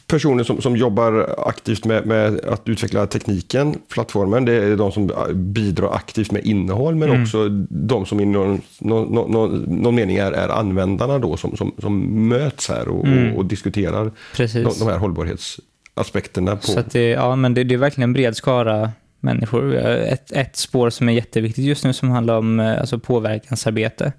personer 0.07 0.43
som, 0.43 0.61
som 0.61 0.77
jobbar 0.77 1.35
aktivt 1.47 1.85
med, 1.85 2.05
med, 2.05 2.39
att 2.45 2.69
utveckla 2.69 3.07
tekniken, 3.07 3.75
plattformen, 3.93 4.45
det 4.45 4.53
är 4.53 4.75
de 4.75 4.91
som 4.91 5.11
bidrar 5.33 5.95
aktivt 5.95 6.31
med 6.31 6.45
innehåll, 6.45 6.95
men 6.95 7.09
mm. 7.09 7.23
också 7.23 7.49
de 7.69 8.05
som 8.05 8.19
i 8.19 8.25
någon, 8.25 8.61
någon, 8.79 9.31
någon, 9.31 9.63
någon 9.81 9.95
mening 9.95 10.17
är, 10.17 10.31
är, 10.31 10.49
användarna 10.49 11.19
då, 11.19 11.37
som, 11.37 11.57
som, 11.57 11.71
som 11.77 12.27
möts 12.27 12.69
här 12.69 12.87
och, 12.87 13.05
mm. 13.05 13.31
och, 13.31 13.37
och 13.37 13.45
diskuterar 13.45 14.11
de, 14.37 14.47
de, 14.79 14.87
här 14.87 14.97
hållbarhetsaspekterna. 14.97 16.55
På. 16.55 16.61
Så 16.61 16.83
det, 16.91 17.09
ja, 17.09 17.35
men 17.35 17.53
det, 17.53 17.63
det, 17.63 17.73
är 17.73 17.77
verkligen 17.77 18.09
en 18.09 18.13
bred 18.13 18.35
skara 18.35 18.91
människor. 19.19 19.75
Ett, 19.75 20.31
ett 20.31 20.55
spår 20.55 20.89
som 20.89 21.09
är 21.09 21.13
jätteviktigt 21.13 21.65
just 21.65 21.83
nu 21.83 21.93
som 21.93 22.09
handlar 22.09 22.37
om 22.37 22.59
eh, 22.59 22.79
alltså 22.79 22.99
påverkansarbete. 22.99 24.13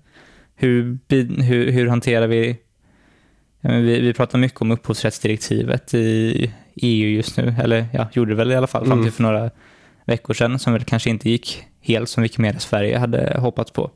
Hur, 0.54 0.98
hur, 1.42 1.72
hur 1.72 1.88
hanterar 1.88 2.26
vi 2.26 2.58
vi, 3.60 4.00
vi 4.00 4.14
pratar 4.14 4.38
mycket 4.38 4.60
om 4.60 4.70
upphovsrättsdirektivet 4.70 5.94
i 5.94 6.52
EU 6.74 7.08
just 7.08 7.36
nu, 7.36 7.54
eller 7.62 7.86
ja, 7.92 8.08
gjorde 8.12 8.30
det 8.30 8.36
väl 8.36 8.52
i 8.52 8.56
alla 8.56 8.66
fall 8.66 8.86
fram 8.86 8.98
till 8.98 9.00
mm. 9.00 9.12
för 9.12 9.22
några 9.22 9.50
veckor 10.04 10.34
sedan, 10.34 10.58
som 10.58 10.72
väl 10.72 10.84
kanske 10.84 11.10
inte 11.10 11.30
gick 11.30 11.64
helt 11.80 12.08
som 12.08 12.22
Wikimedia 12.22 12.60
Sverige 12.60 12.98
hade 12.98 13.38
hoppats 13.38 13.70
på. 13.70 13.90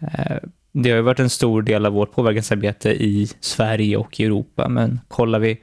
Eh, 0.00 0.36
det 0.72 0.90
har 0.90 0.96
ju 0.96 1.02
varit 1.02 1.20
en 1.20 1.30
stor 1.30 1.62
del 1.62 1.86
av 1.86 1.92
vårt 1.92 2.12
påverkansarbete 2.12 2.90
i 2.90 3.28
Sverige 3.40 3.96
och 3.96 4.20
i 4.20 4.24
Europa, 4.24 4.68
men 4.68 5.00
kollar 5.08 5.38
vi 5.38 5.60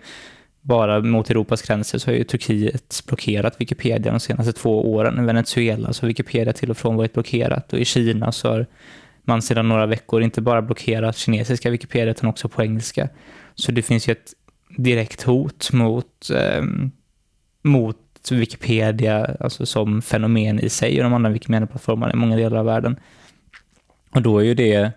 bara 0.62 1.02
mot 1.02 1.30
Europas 1.30 1.62
gränser 1.62 1.98
så 1.98 2.12
har 2.12 2.16
ju 2.16 2.24
Turkiet 2.24 3.04
blockerat 3.08 3.62
Wikipedia 3.62 4.12
de 4.12 4.20
senaste 4.20 4.54
två 4.54 4.94
åren. 4.94 5.24
I 5.24 5.26
Venezuela 5.26 5.94
så 5.94 6.04
har 6.04 6.08
Wikipedia 6.08 6.54
till 6.54 6.72
och 6.72 6.78
från 6.78 6.96
varit 6.96 7.14
blockerat 7.14 7.74
och 7.74 7.80
i 7.80 7.86
Kina 7.86 8.32
så 8.32 8.50
har 8.50 8.66
man 9.24 9.42
sedan 9.42 9.70
några 9.70 9.86
veckor 9.86 10.22
inte 10.22 10.42
bara 10.42 10.62
blockerat 10.62 11.18
kinesiska 11.18 11.70
Wikipedia 11.70 12.12
utan 12.12 12.30
också 12.30 12.50
på 12.50 12.64
engelska. 12.64 13.10
Så 13.56 13.72
det 13.72 13.82
finns 13.82 14.08
ju 14.08 14.12
ett 14.12 14.34
direkt 14.78 15.24
hot 15.24 15.72
mot, 15.74 16.30
eh, 16.36 16.64
mot 17.64 17.98
Wikipedia 18.32 19.36
alltså 19.40 19.66
som 19.66 20.02
fenomen 20.02 20.60
i 20.60 20.70
sig 20.70 20.98
och 20.98 21.04
de 21.04 21.14
andra 21.14 21.30
Wikimedia-plattformarna 21.30 22.14
i 22.14 22.16
många 22.16 22.36
delar 22.36 22.58
av 22.58 22.66
världen. 22.66 22.96
Och 24.16 24.22
då 24.22 24.40
är 24.40 24.44
ju 24.44 24.54
det 24.54 24.92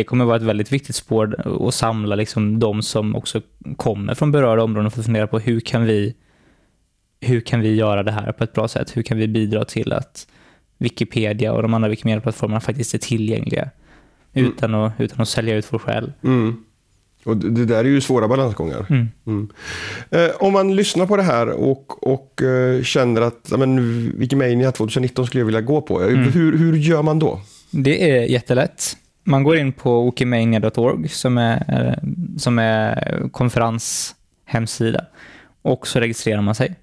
det 0.00 0.04
kommer 0.04 0.24
vara 0.24 0.36
ett 0.36 0.42
väldigt 0.42 0.72
viktigt 0.72 0.96
spår 0.96 1.36
att 1.68 1.74
samla 1.74 2.14
liksom 2.16 2.58
de 2.58 2.82
som 2.82 3.16
också 3.16 3.40
kommer 3.76 4.14
från 4.14 4.32
berörda 4.32 4.62
områden 4.62 4.90
för 4.90 5.00
att 5.00 5.06
fundera 5.06 5.26
på 5.26 5.38
hur 5.38 5.60
kan 5.60 5.84
vi 5.84 6.14
hur 7.20 7.40
kan 7.40 7.60
vi 7.60 7.74
göra 7.74 8.02
det 8.02 8.12
här 8.12 8.32
på 8.32 8.44
ett 8.44 8.52
bra 8.52 8.68
sätt? 8.68 8.96
Hur 8.96 9.02
kan 9.02 9.18
vi 9.18 9.28
bidra 9.28 9.64
till 9.64 9.92
att 9.92 10.26
Wikipedia 10.78 11.52
och 11.52 11.62
de 11.62 11.74
andra 11.74 11.88
Wikimedia-plattformarna 11.88 12.60
faktiskt 12.60 12.94
är 12.94 12.98
tillgängliga 12.98 13.70
mm. 14.32 14.50
utan, 14.50 14.74
att, 14.74 14.92
utan 14.98 15.20
att 15.20 15.28
sälja 15.28 15.56
ut 15.56 15.72
vår 15.72 15.78
själ. 15.78 16.12
Mm. 16.24 16.64
Och 17.24 17.36
det 17.36 17.64
där 17.64 17.78
är 17.78 17.88
ju 17.88 18.00
svåra 18.00 18.28
balansgångar. 18.28 18.86
Mm. 18.90 19.08
Mm. 19.26 19.48
Eh, 20.10 20.30
om 20.38 20.52
man 20.52 20.76
lyssnar 20.76 21.06
på 21.06 21.16
det 21.16 21.22
här 21.22 21.48
och, 21.48 22.12
och 22.12 22.42
eh, 22.42 22.82
känner 22.82 23.20
att 23.20 23.52
men, 23.58 24.12
Wikimania 24.18 24.72
2019 24.72 25.26
skulle 25.26 25.40
jag 25.40 25.46
vilja 25.46 25.60
gå 25.60 25.80
på. 25.80 26.00
Mm. 26.00 26.32
Hur, 26.32 26.58
hur 26.58 26.76
gör 26.76 27.02
man 27.02 27.18
då? 27.18 27.40
Det 27.70 28.10
är 28.10 28.22
jättelätt. 28.22 28.96
Man 29.24 29.42
går 29.42 29.56
in 29.56 29.72
på 29.72 30.04
wikimania.org 30.04 31.08
som 31.08 31.38
är, 31.38 31.64
eh, 31.68 32.08
som 32.38 32.58
är 32.58 33.28
konferenshemsida 33.32 35.06
och 35.62 35.86
så 35.86 36.00
registrerar 36.00 36.42
man 36.42 36.54
sig. 36.54 36.76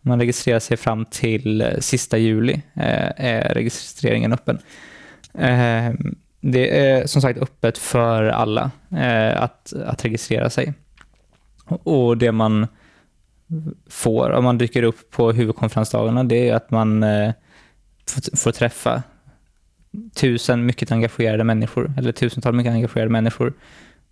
Man 0.00 0.18
registrerar 0.20 0.58
sig 0.58 0.76
fram 0.76 1.04
till 1.04 1.60
eh, 1.60 1.78
sista 1.78 2.18
juli, 2.18 2.52
eh, 2.74 3.10
är 3.16 3.54
registreringen 3.54 4.32
öppen. 4.32 4.58
Eh, 5.34 5.92
det 6.40 6.80
är 6.80 7.06
som 7.06 7.22
sagt 7.22 7.38
öppet 7.38 7.78
för 7.78 8.22
alla 8.22 8.70
eh, 8.90 9.42
att, 9.42 9.72
att 9.72 10.04
registrera 10.04 10.50
sig. 10.50 10.74
Och 11.66 12.18
det 12.18 12.32
man 12.32 12.66
får 13.90 14.30
om 14.30 14.44
man 14.44 14.58
dyker 14.58 14.82
upp 14.82 15.10
på 15.10 15.32
huvudkonferensdagarna 15.32 16.24
det 16.24 16.48
är 16.48 16.54
att 16.54 16.70
man 16.70 17.04
får 18.36 18.52
träffa 18.52 19.02
tusen 20.14 20.66
mycket 20.66 20.92
engagerade 20.92 21.44
människor, 21.44 21.92
eller 21.98 22.12
tusentals 22.12 22.56
mycket 22.56 22.72
engagerade 22.72 23.10
människor 23.10 23.52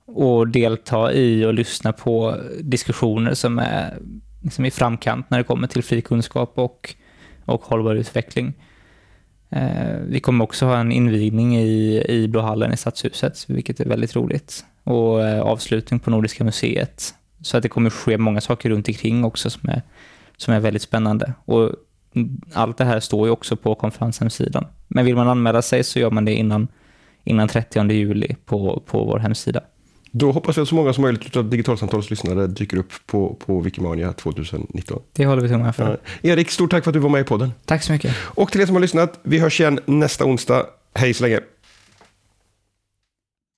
och 0.06 0.48
delta 0.48 1.12
i 1.12 1.44
och 1.44 1.54
lyssna 1.54 1.92
på 1.92 2.36
diskussioner 2.60 3.34
som 3.34 3.58
är 3.58 3.98
liksom 4.42 4.64
i 4.64 4.70
framkant 4.70 5.30
när 5.30 5.38
det 5.38 5.44
kommer 5.44 5.66
till 5.66 5.82
fri 5.82 6.02
kunskap 6.02 6.52
och, 6.54 6.94
och 7.44 7.62
hållbar 7.62 7.94
utveckling. 7.94 8.54
Eh, 9.50 9.96
vi 10.06 10.20
kommer 10.20 10.44
också 10.44 10.66
ha 10.66 10.78
en 10.78 10.92
invigning 10.92 11.56
i, 11.56 12.04
i 12.08 12.28
Blåhallen 12.28 12.72
i 12.72 12.76
Stadshuset, 12.76 13.44
vilket 13.48 13.80
är 13.80 13.84
väldigt 13.84 14.16
roligt. 14.16 14.64
Och 14.84 15.22
eh, 15.22 15.40
avslutning 15.40 16.00
på 16.00 16.10
Nordiska 16.10 16.44
museet. 16.44 17.14
Så 17.42 17.56
att 17.56 17.62
det 17.62 17.68
kommer 17.68 17.90
ske 17.90 18.18
många 18.18 18.40
saker 18.40 18.70
runt 18.70 18.88
omkring 18.88 19.24
också 19.24 19.50
som 19.50 19.68
är, 19.68 19.82
som 20.36 20.54
är 20.54 20.60
väldigt 20.60 20.82
spännande. 20.82 21.32
Och 21.44 21.72
allt 22.52 22.78
det 22.78 22.84
här 22.84 23.00
står 23.00 23.26
ju 23.26 23.32
också 23.32 23.56
på 23.56 23.74
konferenshemsidan. 23.74 24.66
Men 24.88 25.04
vill 25.04 25.16
man 25.16 25.28
anmäla 25.28 25.62
sig 25.62 25.84
så 25.84 25.98
gör 25.98 26.10
man 26.10 26.24
det 26.24 26.34
innan, 26.34 26.68
innan 27.24 27.48
30 27.48 27.92
juli 27.92 28.36
på, 28.44 28.82
på 28.86 29.04
vår 29.04 29.18
hemsida. 29.18 29.60
Då 30.12 30.32
hoppas 30.32 30.58
vi 30.58 30.62
att 30.62 30.68
så 30.68 30.74
många 30.74 30.92
som 30.92 31.02
möjligt 31.02 31.36
av 31.36 31.50
Digitalsamtalets 31.50 32.10
lyssnare 32.10 32.46
dyker 32.46 32.76
upp 32.76 32.92
på, 33.06 33.36
på 33.46 33.60
Wikimania 33.60 34.12
2019. 34.12 35.02
Det 35.12 35.26
håller 35.26 35.42
vi 35.42 35.48
tummarna 35.48 35.72
för. 35.72 36.00
Ja. 36.20 36.30
Erik, 36.30 36.50
stort 36.50 36.70
tack 36.70 36.84
för 36.84 36.90
att 36.90 36.94
du 36.94 37.00
var 37.00 37.10
med 37.10 37.20
i 37.20 37.24
podden. 37.24 37.52
Tack 37.64 37.82
så 37.82 37.92
mycket. 37.92 38.16
Och 38.18 38.52
till 38.52 38.60
er 38.60 38.66
som 38.66 38.74
har 38.74 38.80
lyssnat, 38.80 39.20
vi 39.22 39.38
hörs 39.38 39.60
igen 39.60 39.80
nästa 39.86 40.24
onsdag. 40.24 40.66
Hej 40.94 41.14
så 41.14 41.22
länge. 41.22 41.40